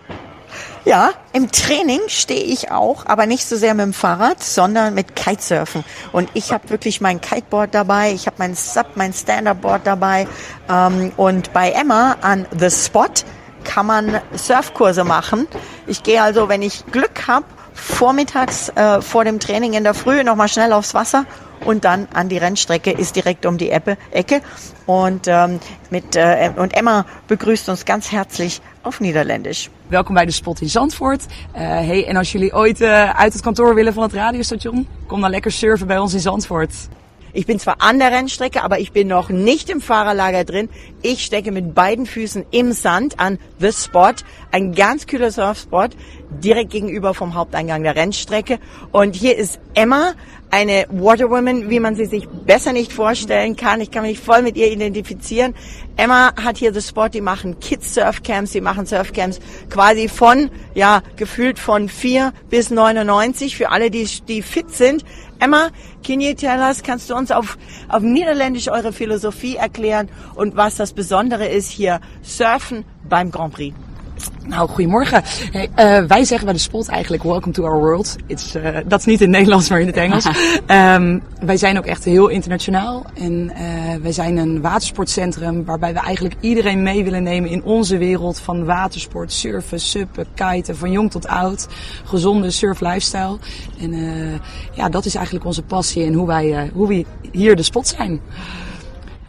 Ja, 0.85 1.11
im 1.33 1.51
Training 1.51 2.01
stehe 2.07 2.43
ich 2.43 2.71
auch, 2.71 3.07
aber 3.07 3.27
nicht 3.27 3.47
so 3.47 3.57
sehr 3.57 3.75
mit 3.75 3.85
dem 3.85 3.93
Fahrrad, 3.93 4.43
sondern 4.43 4.95
mit 4.95 5.17
Kitesurfen. 5.17 5.85
Und 6.13 6.31
ich 6.35 6.53
habe 6.53 6.71
wirklich 6.71 7.01
mein 7.01 7.21
Kiteboard 7.21 7.75
dabei, 7.75 8.13
ich 8.13 8.27
habe 8.27 8.37
mein 8.39 8.55
Sub, 8.55 8.87
mein 8.95 9.13
Stand-Up-Board 9.13 9.83
dabei. 9.85 10.29
Ähm, 10.69 11.13
und 11.17 11.53
bei 11.53 11.71
Emma 11.71 12.17
an 12.21 12.47
The 12.59 12.71
Spot 12.71 13.09
kann 13.65 13.87
man 13.87 14.21
Surfkurse 14.35 15.05
machen. 15.05 15.49
Ich 15.87 16.03
gehe 16.03 16.23
also, 16.23 16.49
wenn 16.49 16.63
ich 16.63 16.87
Glück 16.87 17.27
habe, 17.27 17.47
vormittags 17.75 18.71
äh, 18.71 19.03
vor 19.03 19.25
dem 19.25 19.39
Training 19.39 19.75
in 19.75 19.85
der 19.85 19.95
Früh 19.95 20.25
nochmal 20.25 20.49
schnell 20.49 20.73
aufs 20.73 20.95
Wasser 20.95 21.27
und 21.67 21.85
dann 21.85 22.09
an 22.15 22.29
die 22.29 22.39
Rennstrecke 22.39 22.93
ist 22.93 23.17
direkt 23.17 23.45
um 23.45 23.59
die 23.59 23.71
Ecke. 23.71 24.41
Und, 24.87 25.27
ähm, 25.27 25.61
mit, 25.91 26.15
äh, 26.15 26.51
und 26.57 26.77
Emma 26.77 27.05
begrüßt 27.27 27.69
uns 27.69 27.85
ganz 27.85 28.13
herzlich 28.13 28.61
auf 28.83 29.01
Niederländisch. 29.01 29.71
Welkom 29.89 30.15
bij 30.15 30.25
de 30.25 30.33
Spot 30.33 30.61
in 30.61 30.69
Zandvoort. 30.69 31.23
Uh, 31.55 31.61
hey, 31.61 32.07
en 32.07 32.17
als 32.17 32.33
jullie 32.33 32.55
ooit 32.55 32.81
uh, 32.81 33.11
uit 33.11 33.33
het 33.33 33.43
kantoor 33.43 33.75
willen 33.75 33.93
van 33.93 34.03
het 34.03 34.13
radiostation, 34.13 34.87
kom 35.07 35.21
dan 35.21 35.31
lekker 35.31 35.53
surfen 35.53 35.87
bij 35.87 35.99
ons 35.99 36.15
in 36.15 36.21
Zandvoort. 36.21 36.89
Ich 37.33 37.45
bin 37.45 37.59
zwar 37.59 37.75
an 37.79 37.99
der 37.99 38.11
Rennstrecke, 38.11 38.63
aber 38.63 38.79
ich 38.79 38.93
bin 38.93 39.09
noch 39.09 39.29
nicht 39.29 39.69
im 39.69 39.81
Fahrerlager 39.81 40.45
drin. 40.45 40.71
Ich 41.09 41.25
stecke 41.25 41.53
mit 41.53 41.73
beiden 41.73 42.05
Füßen 42.05 42.47
im 42.51 42.73
Sand 42.73 43.21
an 43.21 43.39
The 43.61 43.71
Spot, 43.71 44.15
ein 44.51 44.75
ganz 44.75 45.07
kühler 45.07 45.31
Surfspot, 45.31 45.91
direkt 46.43 46.71
gegenüber 46.71 47.15
vom 47.15 47.37
Haupteingang 47.37 47.85
der 47.85 47.95
Rennstrecke. 47.95 48.59
Und 48.91 49.15
hier 49.15 49.37
ist 49.37 49.61
Emma, 49.75 50.15
eine 50.51 50.87
Waterwoman, 50.91 51.71
wie 51.71 51.81
man 51.81 51.97
sie 51.97 52.07
sich 52.07 52.29
besser 52.29 52.73
nicht 52.73 52.93
vorstellen 52.93 53.57
kann. 53.57 53.81
Ich 53.81 53.91
kann 53.91 54.03
mich 54.03 54.19
voll 54.19 54.43
mit 54.43 54.57
ihr 54.57 54.71
identifizieren. 54.71 55.55
Emma 55.97 56.33
hat 56.37 56.59
hier 56.59 56.75
The 56.75 56.83
Spot, 56.83 57.09
die 57.09 57.21
machen 57.21 57.59
Kids 57.61 57.95
Surfcamps, 57.95 58.53
die 58.53 58.61
machen 58.61 58.87
Surfcamps 58.87 59.41
quasi 59.71 60.09
von, 60.09 60.51
ja, 60.75 61.03
gefühlt 61.17 61.59
von 61.59 61.89
4 61.89 62.33
bis 62.51 62.71
99 62.71 63.57
für 63.57 63.71
alle, 63.71 63.91
die, 63.91 64.09
die 64.29 64.43
fit 64.43 64.71
sind. 64.71 65.05
Emma, 65.39 65.69
can 66.03 66.21
you 66.21 66.33
tell 66.33 66.61
us, 66.61 66.83
kannst 66.83 67.11
du 67.11 67.15
uns 67.15 67.31
auf, 67.31 67.59
auf 67.89 68.03
Niederländisch 68.03 68.69
eure 68.69 68.93
Philosophie 68.93 69.57
erklären 69.57 70.09
und 70.35 70.57
was 70.57 70.77
das 70.77 70.93
Besondere 70.97 71.47
ist 71.47 71.71
hier 71.71 72.01
Surfen 72.23 72.85
beim 73.09 73.31
Grand 73.31 73.53
Prix? 73.53 73.77
Nou, 74.45 74.69
goedemorgen. 74.69 75.23
Hey, 75.53 75.69
uh, 76.03 76.09
wij 76.09 76.25
zeggen 76.25 76.45
bij 76.45 76.55
de 76.55 76.61
spot 76.61 76.89
eigenlijk 76.89 77.23
welcome 77.23 77.53
to 77.53 77.65
our 77.65 77.79
world. 77.79 78.17
It's, 78.27 78.55
uh, 78.55 78.79
dat 78.87 79.01
is 79.01 79.05
niet 79.05 79.21
in 79.21 79.27
het 79.27 79.37
Nederlands, 79.37 79.69
maar 79.69 79.81
in 79.81 79.87
het 79.87 79.97
Engels. 79.97 80.27
um, 80.67 81.23
wij 81.51 81.57
zijn 81.57 81.79
ook 81.79 81.87
echt 81.87 82.05
heel 82.05 82.29
internationaal. 82.29 83.07
En 83.15 83.33
uh, 83.33 83.95
wij 84.03 84.13
zijn 84.13 84.37
een 84.37 84.61
watersportcentrum 84.61 85.65
waarbij 85.65 85.93
we 85.93 85.99
eigenlijk 85.99 86.35
iedereen 86.41 86.83
mee 86.83 87.05
willen 87.05 87.23
nemen 87.23 87.51
in 87.51 87.65
onze 87.65 87.97
wereld 87.97 88.41
van 88.41 88.65
watersport, 88.65 89.33
surfen, 89.33 89.81
suppen, 89.81 90.27
kiten, 90.35 90.77
van 90.77 90.91
jong 90.91 91.11
tot 91.11 91.27
oud. 91.27 91.67
Gezonde 92.05 92.51
surf 92.51 92.81
lifestyle. 92.81 93.39
En 93.81 93.93
ja, 94.73 94.89
dat 94.89 95.05
is 95.05 95.15
eigenlijk 95.15 95.47
onze 95.47 95.63
passie 95.63 96.05
en 96.05 96.13
hoe 96.13 96.27
wij 96.27 96.71
hoe 96.73 96.89
we 96.89 97.05
hier 97.33 97.57
de 97.57 97.63
spot 97.63 97.87
zijn. 97.87 98.21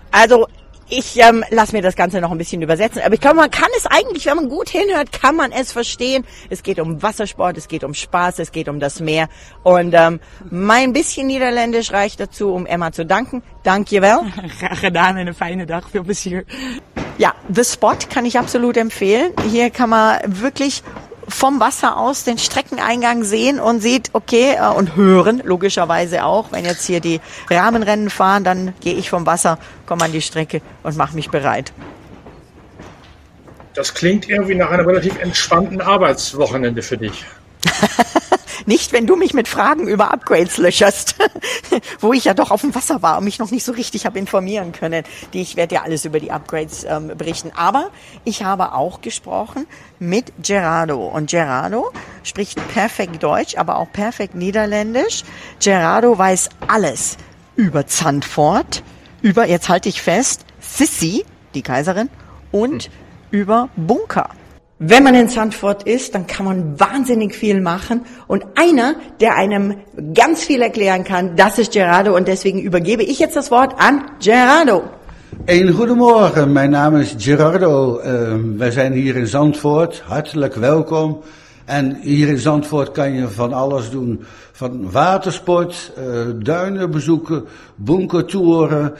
Also 0.09 0.47
ich 0.89 1.19
ähm, 1.19 1.43
lasse 1.49 1.75
mir 1.75 1.81
das 1.81 1.95
Ganze 1.95 2.21
noch 2.21 2.31
ein 2.31 2.37
bisschen 2.37 2.61
übersetzen. 2.61 3.01
Aber 3.03 3.13
ich 3.13 3.21
glaube, 3.21 3.37
man 3.37 3.51
kann 3.51 3.69
es 3.77 3.85
eigentlich, 3.85 4.25
wenn 4.25 4.35
man 4.35 4.49
gut 4.49 4.69
hinhört, 4.69 5.11
kann 5.11 5.35
man 5.35 5.51
es 5.51 5.71
verstehen. 5.71 6.25
Es 6.49 6.63
geht 6.63 6.79
um 6.79 7.01
Wassersport, 7.01 7.57
es 7.57 7.67
geht 7.67 7.83
um 7.83 7.93
Spaß, 7.93 8.39
es 8.39 8.51
geht 8.51 8.69
um 8.69 8.79
das 8.79 8.99
Meer. 8.99 9.29
Und 9.63 9.93
ähm, 9.93 10.19
mein 10.49 10.93
bisschen 10.93 11.27
Niederländisch 11.27 11.91
reicht 11.91 12.19
dazu, 12.19 12.53
um 12.53 12.65
Emma 12.65 12.91
zu 12.91 13.05
danken. 13.05 13.43
Dankjewel. 13.63 14.19
Graag 14.59 14.81
gedaan 14.81 15.17
en 15.17 15.27
een 15.27 15.33
fijne 15.33 15.65
dag. 15.65 15.89
Veel 15.89 16.03
plezier. 16.03 16.45
Ja, 17.17 17.33
The 17.53 17.63
Spot 17.63 18.09
kann 18.09 18.25
ich 18.25 18.37
absolut 18.37 18.77
empfehlen. 18.77 19.33
Hier 19.49 19.69
kann 19.71 19.89
man 19.89 20.19
wirklich 20.25 20.83
vom 21.27 21.59
Wasser 21.59 21.97
aus 21.97 22.23
den 22.23 22.37
Streckeneingang 22.37 23.23
sehen 23.23 23.59
und 23.59 23.81
sieht, 23.81 24.09
okay, 24.13 24.55
äh, 24.55 24.67
und 24.69 24.95
hören, 24.95 25.41
logischerweise 25.43 26.23
auch. 26.23 26.51
Wenn 26.51 26.65
jetzt 26.65 26.85
hier 26.85 26.99
die 26.99 27.19
Rahmenrennen 27.49 28.09
fahren, 28.09 28.43
dann 28.43 28.73
gehe 28.79 28.93
ich 28.93 29.09
vom 29.09 29.25
Wasser, 29.25 29.59
komme 29.85 30.05
an 30.05 30.11
die 30.11 30.21
Strecke 30.21 30.61
und 30.83 30.95
mache 30.97 31.15
mich 31.15 31.29
bereit. 31.29 31.73
Das 33.73 33.93
klingt 33.93 34.27
irgendwie 34.27 34.55
nach 34.55 34.71
einem 34.71 34.87
relativ 34.87 35.19
entspannten 35.19 35.81
Arbeitswochenende 35.81 36.81
für 36.81 36.97
dich. 36.97 37.25
Nicht, 38.65 38.91
wenn 38.91 39.07
du 39.07 39.15
mich 39.15 39.33
mit 39.33 39.47
Fragen 39.47 39.87
über 39.87 40.11
Upgrades 40.11 40.57
löcherst, 40.57 41.15
wo 42.01 42.11
ich 42.11 42.25
ja 42.25 42.33
doch 42.33 42.51
auf 42.51 42.61
dem 42.61 42.75
Wasser 42.75 43.01
war 43.01 43.17
und 43.17 43.23
mich 43.23 43.39
noch 43.39 43.49
nicht 43.49 43.63
so 43.63 43.71
richtig 43.71 44.05
habe 44.05 44.19
informieren 44.19 44.73
können. 44.73 45.05
Die, 45.31 45.41
ich 45.41 45.55
werde 45.55 45.75
ja 45.75 45.83
alles 45.83 46.03
über 46.03 46.19
die 46.19 46.31
Upgrades 46.31 46.83
ähm, 46.83 47.15
berichten. 47.17 47.51
Aber 47.55 47.91
ich 48.25 48.43
habe 48.43 48.73
auch 48.73 48.99
gesprochen 48.99 49.67
mit 49.99 50.33
Gerardo. 50.43 51.07
Und 51.07 51.29
Gerardo 51.29 51.91
spricht 52.23 52.59
perfekt 52.73 53.23
Deutsch, 53.23 53.55
aber 53.57 53.77
auch 53.77 53.89
perfekt 53.93 54.35
Niederländisch. 54.35 55.23
Gerardo 55.61 56.17
weiß 56.17 56.49
alles 56.67 57.15
über 57.55 57.87
Zandvoort, 57.87 58.83
über, 59.21 59.47
jetzt 59.47 59.69
halte 59.69 59.87
ich 59.89 60.01
fest, 60.01 60.45
Sissi, 60.59 61.25
die 61.53 61.61
Kaiserin, 61.61 62.09
und 62.51 62.83
hm. 62.83 62.91
über 63.31 63.69
Bunker. 63.75 64.29
Wenn 64.79 65.03
man 65.03 65.15
in 65.15 65.27
Zandvoort 65.27 65.83
ist, 65.87 66.13
dann 66.13 66.27
kann 66.27 66.45
man 66.45 66.79
wahnsinnig 66.79 67.33
viel 67.33 67.61
machen. 67.61 68.01
Und 68.27 68.45
einer, 68.53 68.93
der 69.19 69.35
einem 69.35 69.77
ganz 70.13 70.43
viel 70.43 70.61
erklären 70.61 71.03
kann, 71.03 71.35
das 71.35 71.57
ist 71.57 71.73
Gerardo. 71.73 72.15
Und 72.15 72.27
deswegen 72.27 72.61
übergebe 72.61 73.01
ich 73.01 73.17
jetzt 73.17 73.35
das 73.35 73.49
Wort 73.49 73.73
an 73.79 74.03
Gerardo. 74.19 74.83
Een 75.45 75.73
goedemorgen, 75.73 76.51
mijn 76.51 76.69
naam 76.69 76.95
is 76.95 77.15
Gerardo. 77.17 77.99
Uh, 77.99 78.33
wij 78.57 78.71
zijn 78.71 78.93
hier 78.93 79.15
in 79.15 79.27
Zandvoort, 79.27 80.03
hartelijk 80.05 80.55
welkom. 80.55 81.21
En 81.65 81.97
hier 82.01 82.27
in 82.27 82.37
Zandvoort 82.37 82.91
kan 82.91 83.13
je 83.13 83.27
van 83.27 83.53
alles 83.53 83.89
doen. 83.89 84.25
Van 84.51 84.91
watersport, 84.91 85.91
uh, 85.97 86.05
duinen 86.43 86.91
bezoeken, 86.91 87.45
bunkertouren, 87.75 88.93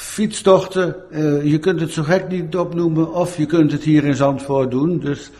fietstochten. 0.00 0.94
Uh, 1.10 1.44
je 1.44 1.58
kunt 1.58 1.80
het 1.80 1.92
zo 1.92 2.02
gek 2.02 2.28
niet 2.28 2.56
opnoemen 2.56 3.14
of 3.14 3.36
je 3.36 3.46
kunt 3.46 3.72
het 3.72 3.82
hier 3.82 4.04
in 4.04 4.14
Zandvoort 4.14 4.70
doen. 4.70 4.98
Dus 4.98 5.30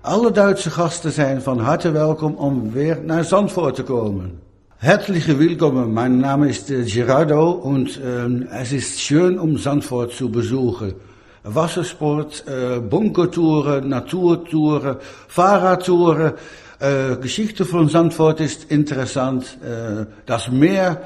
alle 0.00 0.30
Duitse 0.30 0.70
gasten 0.70 1.12
zijn 1.12 1.42
van 1.42 1.58
harte 1.58 1.90
welkom 1.90 2.34
om 2.34 2.72
weer 2.72 2.98
naar 3.04 3.24
Zandvoort 3.24 3.74
te 3.74 3.82
komen. 3.82 4.38
Herzliche 4.76 5.36
Willkommen, 5.36 5.92
mein 5.92 6.18
Name 6.18 6.48
ist 6.48 6.70
äh, 6.70 6.84
Gerardo 6.84 7.50
und 7.50 8.00
ähm, 8.04 8.46
es 8.50 8.72
ist 8.72 9.00
schön, 9.00 9.38
um 9.38 9.58
Zandvoort 9.58 10.12
zu 10.12 10.30
besuchen. 10.30 10.94
Wassersport, 11.42 12.44
äh, 12.46 12.80
Bunkertouren, 12.80 13.88
Naturtouren, 13.88 14.96
Fahrradtouren. 15.28 16.32
Äh, 16.78 17.16
Geschichte 17.20 17.64
von 17.64 17.88
Zandvoort 17.88 18.40
ist 18.40 18.70
interessant. 18.70 19.58
Äh, 19.62 20.06
das 20.26 20.50
Meer 20.50 21.00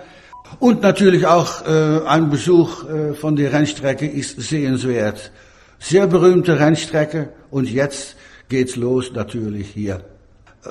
Und 0.60 0.82
natürlich 0.82 1.26
auch 1.26 1.66
äh, 1.66 2.00
ein 2.06 2.30
Besuch 2.30 2.84
äh, 2.84 3.14
von 3.14 3.36
der 3.36 3.52
Rennstrecke 3.52 4.06
ist 4.06 4.40
sehenswert. 4.40 5.30
Sehr 5.78 6.06
berühmte 6.06 6.58
Rennstrecke 6.58 7.28
und 7.50 7.70
jetzt 7.70 8.16
geht's 8.48 8.76
los 8.76 9.12
natürlich 9.12 9.68
hier. 9.68 10.00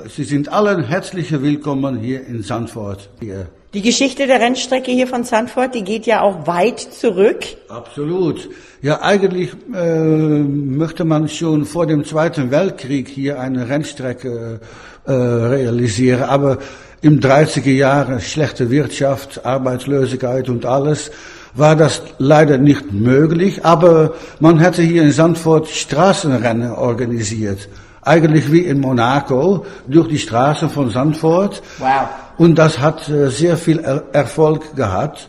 Sie 0.06 0.24
sind 0.24 0.52
allen 0.52 0.84
herzlich 0.84 1.32
willkommen 1.32 1.98
hier 1.98 2.26
in 2.26 2.44
Zandvoort. 2.44 3.08
Hier. 3.20 3.48
Die 3.74 3.82
Geschichte 3.82 4.26
der 4.26 4.40
Rennstrecke 4.40 4.90
hier 4.90 5.06
von 5.06 5.24
Zandvoort, 5.24 5.74
die 5.74 5.82
geht 5.82 6.06
ja 6.06 6.20
auch 6.22 6.46
weit 6.46 6.80
zurück. 6.80 7.44
Absolut. 7.68 8.48
Ja, 8.80 9.02
eigentlich 9.02 9.50
äh, 9.74 10.38
möchte 10.40 11.04
man 11.04 11.28
schon 11.28 11.64
vor 11.64 11.86
dem 11.86 12.04
Zweiten 12.04 12.50
Weltkrieg 12.50 13.08
hier 13.08 13.40
eine 13.40 13.68
Rennstrecke 13.68 14.60
äh, 15.06 15.12
realisieren, 15.12 16.22
aber 16.22 16.58
im 17.00 17.20
30er 17.20 17.70
Jahre 17.70 18.20
schlechte 18.20 18.70
Wirtschaft, 18.70 19.44
Arbeitslosigkeit 19.44 20.48
und 20.48 20.66
alles, 20.66 21.10
war 21.54 21.76
das 21.76 22.02
leider 22.18 22.58
nicht 22.58 22.92
möglich, 22.92 23.64
aber 23.64 24.14
man 24.40 24.58
hätte 24.58 24.82
hier 24.82 25.02
in 25.02 25.12
Zandvoort 25.12 25.68
Straßenrennen 25.68 26.72
organisiert. 26.72 27.68
Eigentlich 28.02 28.50
wie 28.52 28.60
in 28.60 28.80
Monaco, 28.80 29.66
durch 29.86 30.08
die 30.08 30.18
Straßen 30.18 30.70
von 30.70 30.90
Zandvoort. 30.90 31.62
Wow. 31.78 32.08
Und 32.38 32.54
das 32.56 32.78
hat 32.78 33.08
äh, 33.08 33.28
sehr 33.28 33.56
viel 33.56 33.80
er 33.80 34.04
Erfolg 34.12 34.76
gehabt. 34.76 35.28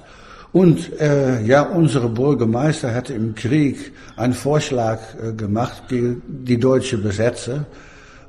Und 0.51 0.99
äh, 0.99 1.41
ja, 1.43 1.63
unsere 1.63 2.09
Bürgermeister 2.09 2.93
hatte 2.93 3.13
im 3.13 3.35
Krieg 3.35 3.93
einen 4.15 4.33
Vorschlag 4.33 4.99
äh, 5.21 5.33
gemacht 5.33 5.83
gegen 5.89 6.21
die 6.27 6.59
deutsche 6.59 6.97
Besetzer. 6.97 7.65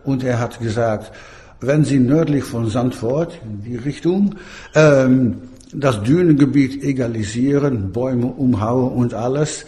Und 0.04 0.24
er 0.24 0.38
hat 0.38 0.58
gesagt, 0.58 1.12
wenn 1.60 1.84
Sie 1.84 1.98
nördlich 1.98 2.44
von 2.44 2.68
Sandford, 2.68 3.38
in 3.44 3.62
die 3.62 3.76
Richtung, 3.76 4.36
ähm, 4.74 5.36
das 5.72 6.02
Dünengebiet 6.02 6.82
egalisieren, 6.82 7.92
Bäume 7.92 8.26
umhauen 8.26 8.92
und 8.92 9.14
alles. 9.14 9.64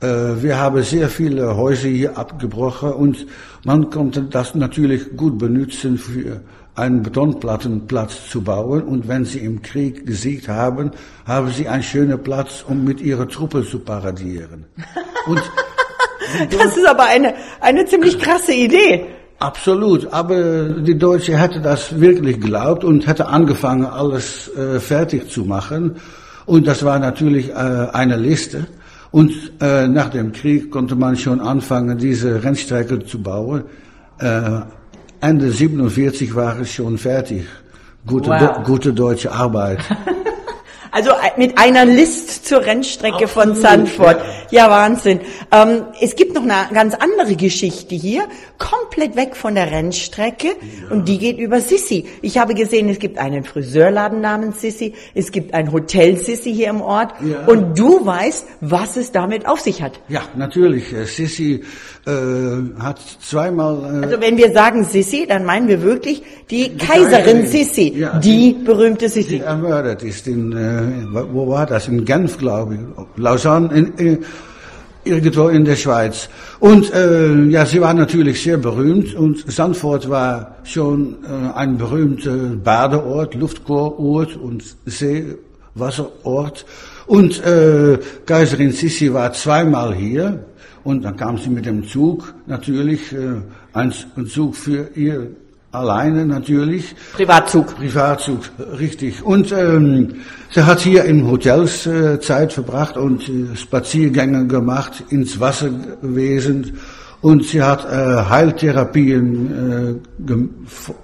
Äh, 0.00 0.06
wir 0.42 0.58
haben 0.58 0.82
sehr 0.82 1.08
viele 1.08 1.56
Häuser 1.56 1.88
hier 1.88 2.18
abgebrochen 2.18 2.92
und 2.92 3.26
man 3.64 3.90
konnte 3.90 4.22
das 4.22 4.54
natürlich 4.54 5.16
gut 5.16 5.38
benutzen 5.38 5.98
für 5.98 6.40
einen 6.74 7.02
Betonplattenplatz 7.02 8.28
zu 8.30 8.42
bauen. 8.42 8.82
Und 8.82 9.08
wenn 9.08 9.24
sie 9.24 9.40
im 9.40 9.60
Krieg 9.60 10.06
gesiegt 10.06 10.48
haben, 10.48 10.92
haben 11.26 11.50
sie 11.50 11.68
einen 11.68 11.82
schönen 11.82 12.22
Platz, 12.22 12.64
um 12.66 12.84
mit 12.84 13.00
ihren 13.00 13.28
Truppen 13.28 13.64
zu 13.64 13.80
paradieren. 13.80 14.66
Und 15.26 15.42
das 16.50 16.76
ist 16.76 16.86
aber 16.86 17.04
eine, 17.04 17.34
eine 17.60 17.84
ziemlich 17.86 18.18
krasse 18.18 18.54
Idee. 18.54 19.06
Absolut, 19.40 20.12
aber 20.12 20.64
die 20.64 20.98
Deutsche 20.98 21.38
hätte 21.38 21.62
das 21.62 21.98
wirklich 21.98 22.38
geglaubt 22.40 22.84
und 22.84 23.06
hätte 23.06 23.26
angefangen, 23.26 23.86
alles 23.86 24.50
äh, 24.54 24.78
fertig 24.78 25.30
zu 25.30 25.46
machen. 25.46 25.96
Und 26.44 26.66
das 26.66 26.84
war 26.84 26.98
natürlich 26.98 27.48
äh, 27.48 27.54
eine 27.54 28.16
Liste. 28.16 28.66
Und 29.10 29.32
äh, 29.62 29.88
nach 29.88 30.10
dem 30.10 30.32
Krieg 30.32 30.70
konnte 30.70 30.94
man 30.94 31.16
schon 31.16 31.40
anfangen, 31.40 31.96
diese 31.96 32.44
Rennstrecke 32.44 33.02
zu 33.04 33.22
bauen. 33.22 33.64
Äh, 34.18 34.60
Ende 35.20 35.50
47 35.50 36.34
war 36.34 36.60
es 36.60 36.72
schon 36.72 36.98
fertig. 36.98 37.46
Gute, 38.06 38.28
wow. 38.28 38.62
gute 38.62 38.92
deutsche 38.92 39.32
Arbeit. 39.32 39.78
Also 40.90 41.10
äh, 41.10 41.38
mit 41.38 41.58
einer 41.58 41.84
List 41.84 42.46
zur 42.46 42.64
Rennstrecke 42.64 43.24
Absolut, 43.24 43.30
von 43.30 43.54
Sanford. 43.54 44.20
Ja, 44.50 44.64
ja 44.64 44.70
Wahnsinn. 44.70 45.20
Ähm, 45.52 45.84
es 46.00 46.16
gibt 46.16 46.34
noch 46.34 46.42
eine 46.42 46.72
ganz 46.72 46.94
andere 46.94 47.36
Geschichte 47.36 47.94
hier, 47.94 48.24
komplett 48.58 49.16
weg 49.16 49.36
von 49.36 49.54
der 49.54 49.70
Rennstrecke 49.70 50.48
ja. 50.48 50.54
und 50.90 51.08
die 51.08 51.18
geht 51.18 51.38
über 51.38 51.60
Sissi. 51.60 52.06
Ich 52.22 52.38
habe 52.38 52.54
gesehen, 52.54 52.88
es 52.88 52.98
gibt 52.98 53.18
einen 53.18 53.44
Friseurladen 53.44 54.20
namens 54.20 54.60
Sissi, 54.60 54.94
es 55.14 55.32
gibt 55.32 55.54
ein 55.54 55.72
Hotel 55.72 56.16
Sissi 56.16 56.52
hier 56.52 56.68
im 56.68 56.80
Ort 56.80 57.14
ja. 57.22 57.46
und 57.46 57.78
du 57.78 58.04
weißt, 58.04 58.46
was 58.60 58.96
es 58.96 59.12
damit 59.12 59.46
auf 59.46 59.60
sich 59.60 59.82
hat. 59.82 60.00
Ja, 60.08 60.22
natürlich. 60.36 60.92
Äh, 60.92 61.04
Sissi 61.04 61.64
äh, 62.06 62.82
hat 62.82 62.98
zweimal... 63.20 64.02
Äh 64.02 64.06
also 64.06 64.20
wenn 64.20 64.36
wir 64.36 64.52
sagen 64.52 64.84
Sissi, 64.84 65.26
dann 65.28 65.44
meinen 65.44 65.68
wir 65.68 65.82
wirklich 65.82 66.22
die, 66.50 66.70
die 66.70 66.76
Kaiserin 66.76 67.46
Sissi, 67.46 67.94
ja, 67.96 68.18
die, 68.18 68.54
die, 68.54 68.64
berühmte 68.64 69.08
Sissi. 69.08 69.38
Die 69.38 69.40
ermordet 69.40 70.02
ist 70.02 70.26
in... 70.26 70.52
Äh, 70.52 71.06
wo 71.32 71.48
war 71.48 71.66
das? 71.66 71.88
In 71.88 72.04
Genf, 72.04 72.38
glaube 72.38 72.74
ich. 72.74 73.22
Lausanne, 73.22 73.70
in, 73.74 73.92
in, 73.94 74.18
irgendwo 75.04 75.48
in 75.48 75.64
der 75.64 75.76
Schweiz. 75.76 76.28
Und 76.58 76.92
äh, 76.92 77.34
ja, 77.46 77.64
sie 77.64 77.80
war 77.80 77.94
natürlich 77.94 78.42
sehr 78.42 78.58
berühmt 78.58 79.14
und 79.14 79.50
Sandford 79.50 80.08
war 80.10 80.56
schon 80.64 81.16
äh, 81.24 81.56
ein 81.56 81.78
berühmter 81.78 82.36
Badeort, 82.62 83.34
Luftkurort 83.34 84.36
und 84.36 84.62
Seewasserort. 84.86 86.66
Und 87.06 87.44
äh, 87.44 87.98
Kaiserin 88.26 88.72
Sissi 88.72 89.12
war 89.12 89.32
zweimal 89.32 89.94
hier 89.94 90.44
und 90.84 91.04
dann 91.04 91.16
kam 91.16 91.38
sie 91.38 91.50
mit 91.50 91.66
dem 91.66 91.86
Zug 91.86 92.34
natürlich, 92.46 93.12
äh, 93.12 93.40
ein, 93.72 93.92
ein 94.16 94.26
Zug 94.26 94.56
für 94.56 94.88
ihr 94.94 95.28
alleine 95.72 96.26
natürlich. 96.26 96.94
Privatzug. 97.12 97.76
Privatzug, 97.76 98.40
richtig. 98.78 99.22
Und 99.22 99.52
ähm, 99.52 100.14
sie 100.50 100.64
hat 100.64 100.80
hier 100.80 101.04
in 101.04 101.26
Hotels 101.26 101.86
äh, 101.86 102.18
Zeit 102.20 102.52
verbracht 102.52 102.96
und 102.96 103.28
äh, 103.28 103.56
Spaziergänge 103.56 104.46
gemacht, 104.46 105.04
ins 105.10 105.38
Wasser 105.38 105.70
gewesen. 106.02 106.78
Und 107.20 107.44
sie 107.44 107.62
hat 107.62 107.84
äh, 107.84 108.24
Heiltherapien 108.28 110.00
äh, 110.18 110.22
ge 110.26 110.48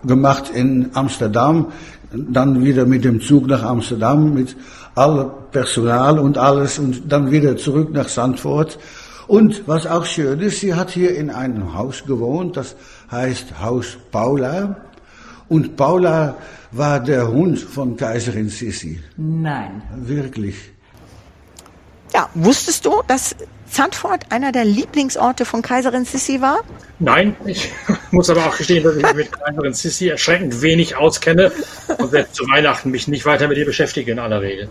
gemacht 0.07 0.51
in 0.55 0.91
Amsterdam, 0.95 1.67
dann 2.13 2.65
wieder 2.65 2.87
mit 2.87 3.05
dem 3.05 3.21
Zug 3.21 3.47
nach 3.47 3.63
Amsterdam 3.63 4.33
mit 4.33 4.57
allem 4.95 5.29
Personal 5.53 6.19
und 6.19 6.39
alles 6.39 6.79
und 6.79 7.13
dann 7.13 7.31
wieder 7.31 7.57
zurück 7.57 7.91
nach 7.93 8.09
Sandford. 8.09 8.79
Und 9.27 9.67
was 9.67 9.87
auch 9.87 10.07
schön 10.07 10.41
ist, 10.41 10.61
sie 10.61 10.75
hat 10.75 10.91
hier 10.91 11.17
in 11.17 11.31
einem 11.31 11.75
Haus 11.75 12.05
gewohnt, 12.05 12.57
das 12.57 12.77
heißt 13.11 13.61
Haus 13.61 13.97
Paula. 14.13 14.77
Und 15.49 15.77
Paula 15.77 16.37
war 16.71 17.01
der 17.01 17.29
Hund 17.29 17.59
von 17.59 17.97
Kaiserin 17.97 18.49
Sissi. 18.49 19.01
Nein. 19.17 19.83
Wirklich. 19.97 20.57
Ja, 22.15 22.29
wusstest 22.35 22.87
du, 22.87 23.03
dass 23.07 23.35
Zandvoort 23.69 24.31
einer 24.31 24.53
der 24.53 24.65
Lieblingsorte 24.65 25.45
von 25.45 25.61
Kaiserin 25.61 26.05
Sissi 26.05 26.41
war? 26.41 26.61
Nein, 26.99 27.37
ich 27.45 27.73
muss 28.11 28.31
aber 28.31 28.47
auch 28.47 28.57
gestehen, 28.57 28.85
dass 28.85 28.97
ich 28.97 29.03
mich 29.03 29.15
mit 29.15 29.33
Kaiserin 29.33 29.75
Sissi 29.75 30.09
erschreckend 30.09 30.63
wenig 30.63 30.97
auskenne 30.97 31.53
und 31.99 32.13
werde 32.13 32.31
zu 32.33 32.45
Weihnachten 32.45 32.91
mich 32.91 33.09
nicht 33.09 33.27
weiter 33.27 33.49
mit 33.49 33.59
ihr 33.59 33.67
beschäftigen 33.67 34.13
in 34.13 34.19
aller 34.19 34.41
Regel. 34.41 34.69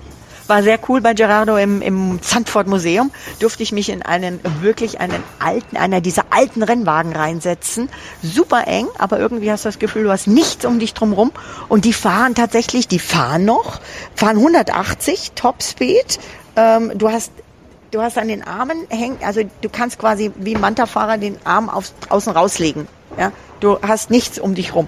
War 0.47 0.61
sehr 0.61 0.79
cool 0.87 1.01
bei 1.01 1.13
Gerardo 1.13 1.57
im, 1.57 1.81
im 1.81 2.21
Zandvoort 2.21 2.67
Museum. 2.67 3.11
Durfte 3.39 3.63
ich 3.63 3.71
mich 3.71 3.89
in 3.89 4.03
einen 4.03 4.39
wirklich 4.61 4.99
einen 4.99 5.23
alten, 5.39 5.75
einer 5.75 6.01
dieser 6.01 6.25
alten 6.29 6.61
Rennwagen 6.61 7.13
reinsetzen. 7.13 7.89
Super 8.21 8.67
eng, 8.67 8.87
aber 8.99 9.19
irgendwie 9.19 9.51
hast 9.51 9.65
du 9.65 9.69
das 9.69 9.79
Gefühl, 9.79 10.03
du 10.03 10.11
hast 10.11 10.27
nichts 10.27 10.65
um 10.65 10.77
dich 10.77 10.93
drumherum. 10.93 11.31
Und 11.67 11.85
die 11.85 11.93
fahren 11.93 12.35
tatsächlich, 12.35 12.87
die 12.87 12.99
fahren 12.99 13.45
noch, 13.45 13.79
fahren 14.13 14.37
180 14.37 15.31
Topspeed. 15.33 16.19
Ähm, 16.55 16.91
du 16.95 17.09
hast 17.09 17.31
du 17.91 18.01
hast 18.01 18.17
an 18.17 18.27
den 18.27 18.43
Armen 18.43 18.85
hängt, 18.89 19.23
also 19.23 19.41
du 19.61 19.69
kannst 19.69 19.99
quasi 19.99 20.31
wie 20.35 20.55
Manta-Fahrer 20.55 21.17
den 21.17 21.37
Arm 21.45 21.69
auf, 21.69 21.91
außen 22.09 22.33
rauslegen. 22.33 22.87
Ja, 23.17 23.31
du 23.59 23.79
hast 23.81 24.09
nichts 24.09 24.39
um 24.39 24.55
dich 24.55 24.75
rum. 24.75 24.87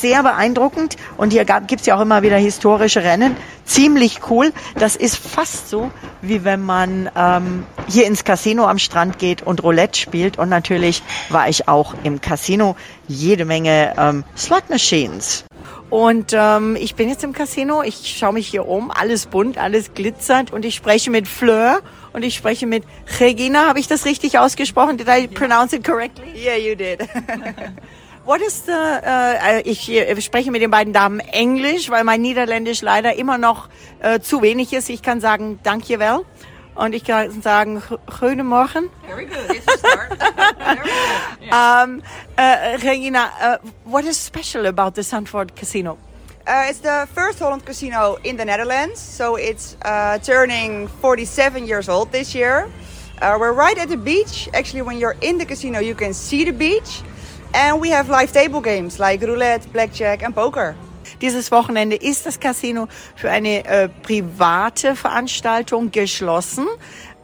Sehr 0.00 0.22
beeindruckend. 0.22 0.96
Und 1.16 1.32
hier 1.32 1.44
gibt 1.44 1.80
es 1.80 1.86
ja 1.86 1.96
auch 1.96 2.00
immer 2.00 2.22
wieder 2.22 2.36
historische 2.36 3.02
Rennen. 3.02 3.36
Ziemlich 3.64 4.20
cool. 4.30 4.52
Das 4.78 4.96
ist 4.96 5.16
fast 5.16 5.68
so, 5.68 5.90
wie 6.22 6.44
wenn 6.44 6.62
man 6.62 7.10
ähm, 7.16 7.66
hier 7.88 8.06
ins 8.06 8.24
Casino 8.24 8.66
am 8.66 8.78
Strand 8.78 9.18
geht 9.18 9.42
und 9.42 9.62
Roulette 9.62 9.98
spielt. 9.98 10.38
Und 10.38 10.48
natürlich 10.48 11.02
war 11.28 11.48
ich 11.48 11.68
auch 11.68 11.94
im 12.02 12.20
Casino. 12.20 12.76
Jede 13.08 13.44
Menge 13.44 13.94
ähm, 13.98 14.24
Slot 14.36 14.70
Machines. 14.70 15.44
Und 15.88 16.32
ähm, 16.32 16.76
ich 16.76 16.96
bin 16.96 17.08
jetzt 17.08 17.22
im 17.22 17.32
Casino, 17.32 17.82
ich 17.82 18.16
schaue 18.18 18.32
mich 18.32 18.48
hier 18.48 18.66
um, 18.66 18.90
alles 18.90 19.26
bunt, 19.26 19.56
alles 19.56 19.94
glitzert 19.94 20.52
und 20.52 20.64
ich 20.64 20.74
spreche 20.74 21.10
mit 21.10 21.28
Fleur 21.28 21.80
und 22.16 22.22
ich 22.22 22.34
spreche 22.34 22.66
mit 22.66 22.82
Regina. 23.20 23.66
Habe 23.66 23.78
ich 23.78 23.88
das 23.88 24.06
richtig 24.06 24.38
ausgesprochen? 24.38 24.96
Did 24.96 25.06
I 25.06 25.26
pronounce 25.26 25.76
it 25.76 25.84
correctly? 25.84 26.32
Yeah, 26.34 26.56
you 26.56 26.74
did. 26.74 27.00
What 28.24 28.40
is 28.40 28.64
the, 28.64 28.72
äh, 28.72 29.60
ich 29.60 29.92
spreche 30.24 30.50
mit 30.50 30.62
den 30.62 30.70
beiden 30.70 30.94
Damen 30.94 31.20
Englisch, 31.20 31.90
weil 31.90 32.04
mein 32.04 32.22
Niederländisch 32.22 32.80
leider 32.80 33.16
immer 33.16 33.36
noch 33.36 33.68
äh, 34.00 34.18
zu 34.18 34.40
wenig 34.40 34.72
ist. 34.72 34.88
Ich 34.88 35.02
kann 35.02 35.20
sagen, 35.20 35.60
danke 35.62 35.98
wel. 35.98 36.22
Und 36.74 36.94
ich 36.94 37.04
kann 37.04 37.42
sagen, 37.42 37.82
guten 38.18 38.46
Morgen. 38.46 38.88
Very 39.06 39.26
good. 39.26 39.54
It's 39.54 39.68
a 39.68 39.78
start. 39.78 40.18
Very 40.58 40.76
good. 40.78 41.48
Yeah. 41.48 41.84
Um, 41.84 42.02
uh, 42.38 42.78
Regina, 42.82 43.30
uh, 43.42 43.58
what 43.84 44.06
is 44.06 44.16
special 44.16 44.66
about 44.66 44.92
the 44.94 45.02
Sandford 45.02 45.54
Casino? 45.54 45.98
Uh, 46.46 46.66
it's 46.68 46.78
the 46.78 47.08
first 47.12 47.40
Holland 47.40 47.66
casino 47.66 48.18
in 48.22 48.36
the 48.36 48.44
Netherlands, 48.44 49.00
so 49.00 49.34
it's 49.34 49.76
uh, 49.82 50.16
turning 50.18 50.86
47 50.86 51.66
years 51.66 51.88
old 51.88 52.12
this 52.12 52.36
year. 52.36 52.70
Uh, 53.20 53.36
we're 53.40 53.52
right 53.52 53.76
at 53.78 53.88
the 53.88 53.96
beach. 53.96 54.48
Actually, 54.54 54.82
when 54.82 54.96
you're 54.96 55.16
in 55.22 55.38
the 55.38 55.44
casino, 55.44 55.80
you 55.80 55.96
can 55.96 56.14
see 56.14 56.44
the 56.44 56.52
beach. 56.52 57.02
And 57.52 57.80
we 57.80 57.90
have 57.90 58.08
live 58.08 58.32
table 58.32 58.60
games 58.60 59.00
like 59.00 59.22
roulette, 59.22 59.66
blackjack, 59.72 60.22
and 60.22 60.36
poker. 60.36 60.76
Dieses 61.20 61.50
Wochenende 61.50 61.96
ist 61.96 62.26
das 62.26 62.38
Casino 62.38 62.86
für 63.16 63.30
eine 63.30 63.64
äh, 63.64 63.88
private 63.88 64.94
Veranstaltung 64.94 65.90
geschlossen. 65.90 66.68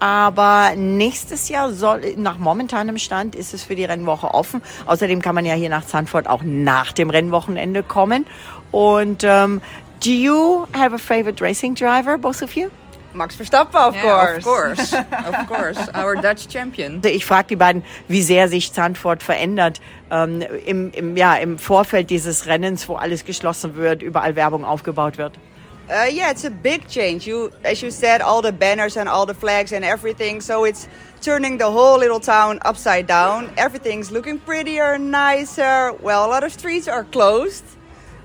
Aber 0.02 0.74
nächstes 0.74 1.48
Jahr 1.48 1.72
soll, 1.72 2.14
nach 2.16 2.36
momentanem 2.36 2.98
Stand, 2.98 3.36
ist 3.36 3.54
es 3.54 3.62
für 3.62 3.76
die 3.76 3.84
Rennwoche 3.84 4.34
offen. 4.34 4.60
Außerdem 4.86 5.22
kann 5.22 5.36
man 5.36 5.44
ja 5.44 5.54
hier 5.54 5.68
nach 5.68 5.86
Zandvoort 5.86 6.26
auch 6.26 6.42
nach 6.42 6.90
dem 6.90 7.08
Rennwochenende 7.08 7.84
kommen. 7.84 8.26
Und 8.72 9.22
ähm, 9.24 9.60
do 10.02 10.10
you 10.10 10.66
have 10.74 10.92
a 10.94 10.98
favorite 10.98 11.40
racing 11.40 11.74
driver, 11.74 12.18
both 12.18 12.42
of 12.42 12.54
you? 12.56 12.70
Max 13.14 13.36
Verstappen, 13.36 13.76
of 13.76 13.94
Yeah, 13.94 14.02
course. 14.02 14.38
Of 14.38 14.44
course. 14.44 14.92
of 15.26 15.46
course. 15.46 15.88
Our 15.94 16.16
Dutch 16.16 16.48
champion. 16.48 16.96
Also 16.96 17.08
ich 17.10 17.24
frage 17.26 17.48
die 17.48 17.56
beiden, 17.56 17.84
wie 18.08 18.22
sehr 18.22 18.48
sich 18.48 18.72
Zandvoort 18.72 19.22
verändert 19.22 19.80
ähm, 20.10 20.42
im, 20.64 20.90
im, 20.92 21.16
ja, 21.16 21.36
im 21.36 21.58
Vorfeld 21.58 22.08
dieses 22.10 22.46
Rennens, 22.46 22.88
wo 22.88 22.94
alles 22.96 23.24
geschlossen 23.24 23.76
wird, 23.76 24.02
überall 24.02 24.34
Werbung 24.34 24.64
aufgebaut 24.64 25.18
wird. 25.18 25.38
Uh, 25.90 26.08
yeah, 26.10 26.30
it's 26.30 26.44
a 26.44 26.50
big 26.50 26.88
change. 26.88 27.26
You, 27.26 27.50
as 27.64 27.82
you 27.82 27.90
said, 27.90 28.22
all 28.22 28.40
the 28.40 28.52
banners 28.52 28.96
and 28.96 29.08
all 29.08 29.26
the 29.26 29.34
flags 29.34 29.72
and 29.72 29.84
everything. 29.84 30.40
So 30.40 30.64
it's 30.64 30.88
turning 31.20 31.58
the 31.58 31.66
whole 31.70 31.98
little 31.98 32.20
town 32.20 32.60
upside 32.64 33.06
down. 33.06 33.50
Everything's 33.58 34.10
looking 34.10 34.38
prettier, 34.38 34.96
nicer. 34.96 35.92
Well, 36.00 36.24
a 36.24 36.30
lot 36.30 36.44
of 36.44 36.52
streets 36.52 36.88
are 36.88 37.04
closed. 37.04 37.64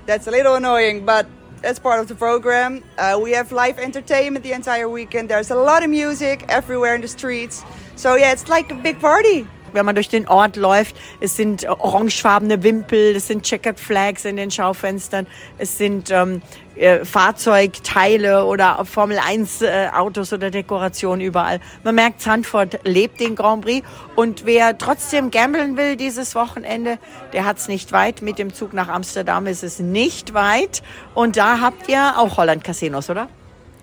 That's 0.08 0.26
a 0.26 0.30
little 0.30 0.54
annoying, 0.54 1.04
but 1.04 1.26
that's 1.60 1.78
part 1.78 2.00
of 2.00 2.08
the 2.08 2.14
program. 2.14 2.82
Uh, 2.96 3.20
we 3.22 3.32
have 3.32 3.52
live 3.52 3.78
entertainment 3.78 4.42
the 4.42 4.52
entire 4.52 4.88
weekend. 4.88 5.28
There's 5.28 5.50
a 5.50 5.54
lot 5.54 5.82
of 5.84 5.90
music 5.90 6.46
everywhere 6.48 6.94
in 6.94 7.02
the 7.02 7.08
streets. 7.08 7.62
So 7.94 8.14
yeah, 8.14 8.32
it's 8.32 8.48
like 8.48 8.72
a 8.72 8.74
big 8.74 8.98
party. 9.00 9.46
Wenn 9.74 9.84
man 9.84 9.94
durch 9.94 10.08
den 10.08 10.26
Ort 10.26 10.56
läuft, 10.56 10.96
es 11.20 11.36
sind 11.36 11.68
orangefarbene 11.68 12.62
Wimpel, 12.62 13.16
es 13.16 13.26
sind 13.26 13.42
Checkered 13.42 13.78
Flags 13.78 14.24
in 14.24 14.36
den 14.36 14.50
Schaufenstern, 14.50 15.26
es 15.58 15.76
sind 15.76 16.10
ähm, 16.10 16.40
äh, 16.78 17.04
Fahrzeugteile 17.04 18.44
oder 18.44 18.84
Formel 18.84 19.18
1 19.18 19.62
äh, 19.62 19.88
Autos 19.92 20.32
oder 20.32 20.50
Dekorationen 20.50 21.20
überall. 21.20 21.60
Man 21.84 21.94
merkt, 21.94 22.20
Zandvoort 22.20 22.80
lebt 22.84 23.20
den 23.20 23.34
Grand 23.36 23.64
Prix 23.64 23.86
und 24.16 24.46
wer 24.46 24.78
trotzdem 24.78 25.30
gambeln 25.30 25.76
will 25.76 25.96
dieses 25.96 26.34
Wochenende, 26.34 26.98
der 27.32 27.44
hat's 27.44 27.68
nicht 27.68 27.92
weit. 27.92 28.22
Mit 28.22 28.38
dem 28.38 28.54
Zug 28.54 28.72
nach 28.72 28.88
Amsterdam 28.88 29.46
ist 29.46 29.62
es 29.62 29.78
nicht 29.78 30.34
weit 30.34 30.82
und 31.14 31.36
da 31.36 31.60
habt 31.60 31.88
ihr 31.88 32.14
auch 32.16 32.36
Holland 32.36 32.64
Casinos, 32.64 33.10
oder? 33.10 33.28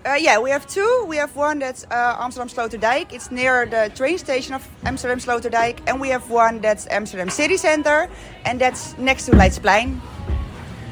Uh, 0.06 0.14
yeah, 0.20 0.38
we 0.38 0.50
have 0.50 0.68
two. 0.68 1.04
We 1.08 1.16
have 1.16 1.34
one 1.34 1.58
that's 1.58 1.84
uh, 1.90 2.16
Amsterdam 2.20 2.48
Sloterdijk. 2.48 3.12
It's 3.12 3.32
near 3.32 3.66
the 3.66 3.90
train 3.92 4.18
station 4.18 4.54
of 4.54 4.62
Amsterdam 4.84 5.18
Sloterdijk. 5.18 5.78
And 5.88 6.00
we 6.00 6.10
have 6.10 6.30
one 6.30 6.60
that's 6.60 6.86
Amsterdam 6.88 7.28
City 7.28 7.56
Center. 7.56 8.08
And 8.44 8.60
that's 8.60 8.96
next 8.98 9.26
to 9.26 9.32
Leidsplein. 9.32 10.00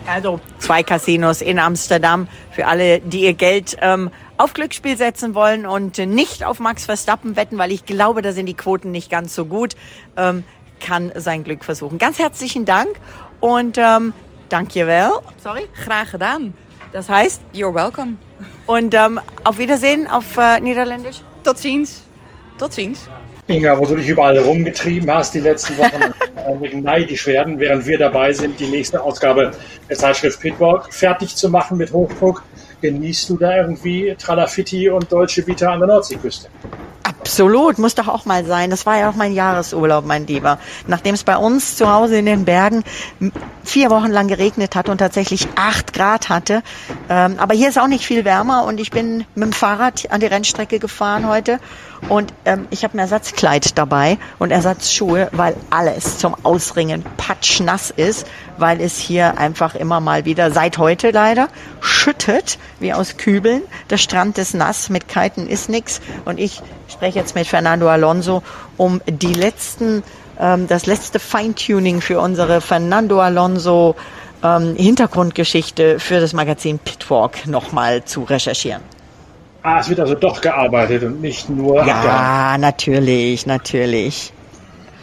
Also 0.06 0.40
zwei 0.58 0.82
Casinos 0.82 1.40
in 1.40 1.58
Amsterdam 1.58 2.28
für 2.50 2.66
alle, 2.66 3.00
die 3.00 3.22
ihr 3.22 3.34
Geld 3.34 3.76
ähm, 3.80 4.10
auf 4.36 4.52
Glücksspiel 4.52 4.96
setzen 4.96 5.34
wollen 5.34 5.66
und 5.66 5.98
nicht 5.98 6.44
auf 6.44 6.60
Max 6.60 6.84
Verstappen 6.84 7.36
wetten, 7.36 7.58
weil 7.58 7.72
ich 7.72 7.86
glaube, 7.86 8.20
da 8.22 8.32
sind 8.32 8.46
die 8.46 8.54
Quoten 8.54 8.90
nicht 8.90 9.10
ganz 9.10 9.34
so 9.34 9.46
gut, 9.46 9.76
ähm, 10.16 10.44
kann 10.80 11.12
sein 11.14 11.44
Glück 11.44 11.64
versuchen. 11.64 11.98
Ganz 11.98 12.18
herzlichen 12.18 12.64
Dank 12.64 12.88
und 13.40 13.78
ähm, 13.78 14.12
dankjewel. 14.48 15.10
Sorry. 15.42 15.66
Graag 15.84 16.10
gedaan. 16.10 16.54
Das 16.92 17.08
heißt 17.08 17.40
You're 17.54 17.74
welcome. 17.74 18.16
und 18.66 18.94
ähm, 18.94 19.20
auf 19.42 19.58
Wiedersehen 19.58 20.06
auf 20.06 20.36
äh, 20.36 20.60
Niederländisch. 20.60 21.20
Tot 21.42 21.58
ziens. 21.58 22.02
Tot 22.58 22.72
ziens. 22.72 23.08
Inga, 23.46 23.78
wo 23.78 23.84
du 23.84 23.96
dich 23.96 24.08
überall 24.08 24.38
rumgetrieben 24.38 25.10
hast 25.10 25.34
die 25.34 25.40
letzten 25.40 25.76
Wochen 25.76 26.14
und 26.48 26.64
ein 26.64 26.82
neidisch 26.82 27.26
werden, 27.26 27.58
während 27.58 27.86
wir 27.86 27.98
dabei 27.98 28.32
sind, 28.32 28.58
die 28.58 28.66
nächste 28.66 29.02
Ausgabe 29.02 29.50
der 29.88 29.96
Zeitschrift 29.96 30.40
Pitwalk 30.40 30.92
fertig 30.92 31.36
zu 31.36 31.50
machen 31.50 31.76
mit 31.76 31.92
Hochdruck. 31.92 32.42
Genießt 32.80 33.28
du 33.30 33.36
da 33.36 33.56
irgendwie 33.56 34.14
Tralafitti 34.18 34.88
und 34.88 35.10
Deutsche 35.12 35.46
Vita 35.46 35.72
an 35.72 35.80
der 35.80 35.88
Nordseeküste? 35.88 36.48
Absolut, 37.02 37.78
muss 37.78 37.94
doch 37.94 38.08
auch 38.08 38.24
mal 38.26 38.44
sein. 38.44 38.70
Das 38.70 38.86
war 38.86 38.98
ja 38.98 39.10
auch 39.10 39.14
mein 39.14 39.32
Jahresurlaub, 39.32 40.04
mein 40.06 40.26
Lieber. 40.26 40.58
Nachdem 40.86 41.14
es 41.14 41.24
bei 41.24 41.36
uns 41.36 41.76
zu 41.76 41.90
Hause 41.90 42.18
in 42.18 42.26
den 42.26 42.44
Bergen 42.44 42.82
vier 43.62 43.90
Wochen 43.90 44.10
lang 44.10 44.28
geregnet 44.28 44.74
hat 44.74 44.88
und 44.88 44.98
tatsächlich 44.98 45.48
acht 45.56 45.92
Grad 45.92 46.28
hatte. 46.28 46.62
Ähm, 47.08 47.36
aber 47.38 47.54
hier 47.54 47.68
ist 47.68 47.78
auch 47.78 47.88
nicht 47.88 48.04
viel 48.04 48.24
wärmer 48.24 48.64
und 48.64 48.78
ich 48.78 48.90
bin 48.90 49.24
mit 49.34 49.44
dem 49.44 49.52
Fahrrad 49.52 50.10
an 50.10 50.20
die 50.20 50.26
Rennstrecke 50.26 50.78
gefahren 50.78 51.28
heute 51.28 51.60
und 52.08 52.32
ähm, 52.44 52.66
ich 52.70 52.84
habe 52.84 52.94
ein 52.94 53.00
Ersatzkleid 53.00 53.78
dabei 53.78 54.18
und 54.38 54.50
Ersatzschuhe, 54.50 55.28
weil 55.32 55.56
alles 55.70 56.18
zum 56.18 56.36
Ausringen 56.44 57.02
patschnass 57.16 57.90
ist, 57.90 58.26
weil 58.58 58.80
es 58.80 58.98
hier 58.98 59.38
einfach 59.38 59.74
immer 59.74 60.00
mal 60.00 60.24
wieder, 60.24 60.50
seit 60.50 60.78
heute 60.78 61.10
leider, 61.10 61.48
schüttet 61.80 62.58
wie 62.80 62.92
aus 62.92 63.16
Kübeln. 63.16 63.62
Der 63.90 63.96
Strand 63.96 64.38
ist 64.38 64.54
nass, 64.54 64.90
mit 64.90 65.08
Kiten 65.08 65.48
ist 65.48 65.68
nix 65.68 66.00
und 66.24 66.38
ich 66.38 66.60
spreche 66.88 67.18
jetzt 67.18 67.34
mit 67.34 67.46
Fernando 67.46 67.88
Alonso, 67.88 68.42
um 68.76 69.00
die 69.06 69.32
letzten, 69.32 70.02
ähm, 70.38 70.68
das 70.68 70.86
letzte 70.86 71.18
Feintuning 71.18 72.00
für 72.00 72.20
unsere 72.20 72.60
Fernando 72.60 73.20
Alonso 73.20 73.96
ähm, 74.42 74.76
Hintergrundgeschichte 74.76 75.98
für 75.98 76.20
das 76.20 76.34
Magazin 76.34 76.78
Pitwalk 76.78 77.46
nochmal 77.46 78.04
zu 78.04 78.24
recherchieren. 78.24 78.93
Ah, 79.66 79.80
es 79.80 79.88
wird 79.88 79.98
also 79.98 80.14
doch 80.14 80.42
gearbeitet 80.42 81.04
und 81.04 81.22
nicht 81.22 81.48
nur. 81.48 81.86
Ja, 81.86 82.58
natürlich, 82.58 83.46
natürlich. 83.46 84.30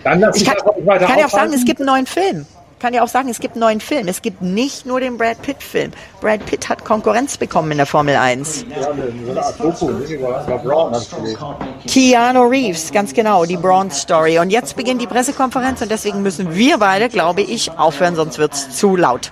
Dann 0.04 0.20
lass 0.20 0.36
Ich 0.36 0.44
ich 0.44 0.48
kann, 0.48 0.86
weiter 0.86 1.08
kann 1.08 1.18
ja 1.18 1.26
auch 1.26 1.30
sagen, 1.30 1.52
es 1.52 1.66
gibt 1.66 1.80
einen 1.80 1.88
neuen 1.88 2.06
Film. 2.06 2.46
kann 2.80 2.94
ja 2.94 3.02
auch 3.02 3.08
sagen, 3.08 3.30
es 3.30 3.40
gibt 3.40 3.56
einen 3.56 3.62
neuen 3.62 3.80
Film. 3.80 4.08
Es 4.08 4.22
gibt 4.22 4.44
nicht 4.44 4.86
nur 4.86 5.00
den 5.00 5.18
Brad 5.18 5.42
Pitt-Film. 5.42 5.92
Brad 6.22 6.46
Pitt 6.46 6.70
hat 6.70 6.86
Konkurrenz 6.86 7.38
bekommen 7.38 7.72
in 7.72 7.78
der 7.78 7.88
Formel 7.88 8.16
1. 8.16 8.68
Ja, 8.70 8.84
so 8.84 9.32
eine 9.32 9.44
Art 9.44 9.60
Doku, 9.60 9.90
über, 9.90 10.44
über 10.46 10.58
Brown 10.60 10.94
habe 10.94 11.04
ich 11.04 11.10
gelesen. 11.10 11.46
Keanu 11.88 12.44
Reeves, 12.44 12.92
ganz 12.92 13.14
genau, 13.16 13.46
die 13.46 13.58
Braun 13.58 13.90
Story. 13.90 14.38
Und 14.38 14.52
jetzt 14.52 14.76
beginnt 14.76 15.02
die 15.02 15.08
Pressekonferenz 15.08 15.82
und 15.82 15.90
deswegen 15.90 16.22
müssen 16.22 16.54
wir 16.54 16.78
beide, 16.78 17.10
glaube 17.10 17.42
ich, 17.42 17.72
aufhören, 17.72 18.16
sonst 18.16 18.38
wird's 18.38 18.70
zu 18.78 18.96
laut. 18.96 19.32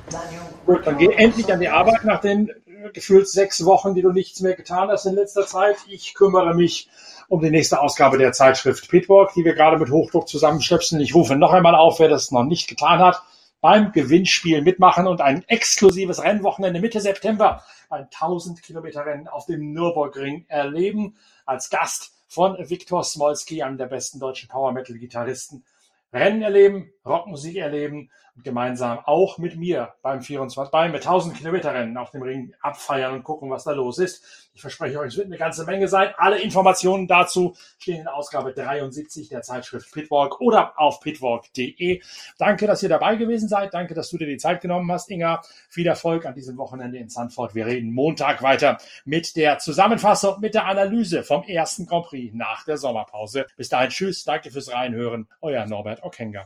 Gut, 0.65 0.85
dann 0.85 0.97
geh 0.97 1.11
endlich 1.17 1.51
an 1.53 1.59
die 1.59 1.69
Arbeit 1.69 2.03
nach 2.03 2.21
den 2.21 2.49
gefühlt 2.93 3.27
sechs 3.27 3.65
Wochen, 3.65 3.93
die 3.95 4.01
du 4.01 4.11
nichts 4.11 4.39
mehr 4.39 4.55
getan 4.55 4.89
hast 4.89 5.05
in 5.05 5.15
letzter 5.15 5.45
Zeit. 5.45 5.77
Ich 5.87 6.13
kümmere 6.13 6.53
mich 6.53 6.89
um 7.27 7.41
die 7.41 7.51
nächste 7.51 7.81
Ausgabe 7.81 8.17
der 8.17 8.31
Zeitschrift 8.31 8.89
Pitwalk, 8.89 9.33
die 9.35 9.45
wir 9.45 9.53
gerade 9.53 9.77
mit 9.77 9.89
Hochdruck 9.89 10.27
zusammenstöpseln. 10.27 11.01
Ich 11.01 11.13
rufe 11.13 11.35
noch 11.35 11.53
einmal 11.53 11.75
auf, 11.75 11.99
wer 11.99 12.09
das 12.09 12.31
noch 12.31 12.43
nicht 12.43 12.67
getan 12.67 12.99
hat, 12.99 13.21
beim 13.61 13.91
Gewinnspiel 13.91 14.61
mitmachen 14.61 15.07
und 15.07 15.21
ein 15.21 15.43
exklusives 15.47 16.23
Rennwochenende 16.23 16.79
Mitte 16.79 17.01
September, 17.01 17.63
ein 17.89 18.03
1000 18.05 18.63
Kilometer 18.63 19.05
Rennen 19.05 19.27
auf 19.27 19.45
dem 19.45 19.73
Nürburgring 19.73 20.45
erleben, 20.47 21.17
als 21.45 21.69
Gast 21.69 22.13
von 22.27 22.57
Viktor 22.57 23.03
Smolski, 23.03 23.61
einem 23.63 23.77
der 23.77 23.87
besten 23.87 24.19
deutschen 24.19 24.49
Power 24.49 24.71
Metal 24.71 24.97
Gitarristen. 24.97 25.65
Rennen 26.13 26.41
erleben, 26.41 26.91
Rockmusik 27.05 27.57
erleben 27.57 28.09
gemeinsam 28.43 28.99
auch 29.05 29.37
mit 29.37 29.57
mir 29.57 29.93
beim 30.01 30.21
24, 30.21 30.71
beim 30.71 30.93
1000 30.93 31.37
Kilometer 31.37 31.73
Rennen 31.73 31.97
auf 31.97 32.11
dem 32.11 32.21
Ring 32.21 32.53
abfeiern 32.61 33.13
und 33.13 33.23
gucken, 33.23 33.49
was 33.49 33.63
da 33.63 33.71
los 33.71 33.97
ist. 33.97 34.49
Ich 34.53 34.61
verspreche 34.61 34.99
euch, 34.99 35.09
es 35.13 35.17
wird 35.17 35.27
eine 35.27 35.37
ganze 35.37 35.65
Menge 35.65 35.87
sein. 35.87 36.13
Alle 36.17 36.39
Informationen 36.39 37.07
dazu 37.07 37.55
stehen 37.77 38.01
in 38.01 38.07
Ausgabe 38.07 38.53
73 38.53 39.29
der 39.29 39.41
Zeitschrift 39.41 39.91
Pitwalk 39.93 40.41
oder 40.41 40.73
auf 40.77 40.99
pitwalk.de. 40.99 42.01
Danke, 42.37 42.67
dass 42.67 42.83
ihr 42.83 42.89
dabei 42.89 43.15
gewesen 43.15 43.47
seid. 43.47 43.73
Danke, 43.73 43.93
dass 43.93 44.09
du 44.09 44.17
dir 44.17 44.27
die 44.27 44.37
Zeit 44.37 44.61
genommen 44.61 44.91
hast, 44.91 45.09
Inga. 45.09 45.41
Viel 45.69 45.87
Erfolg 45.87 46.25
an 46.25 46.35
diesem 46.35 46.57
Wochenende 46.57 46.97
in 46.97 47.09
Sanford. 47.09 47.55
Wir 47.55 47.65
reden 47.65 47.93
Montag 47.93 48.41
weiter 48.41 48.77
mit 49.05 49.35
der 49.35 49.59
Zusammenfassung, 49.59 50.39
mit 50.39 50.53
der 50.53 50.65
Analyse 50.65 51.23
vom 51.23 51.43
ersten 51.43 51.85
Grand 51.85 52.07
Prix 52.07 52.33
nach 52.33 52.65
der 52.65 52.77
Sommerpause. 52.77 53.45
Bis 53.55 53.69
dahin, 53.69 53.89
tschüss. 53.89 54.23
Danke 54.23 54.51
fürs 54.51 54.71
Reinhören. 54.71 55.27
Euer 55.41 55.65
Norbert 55.65 56.03
Okenga. 56.03 56.43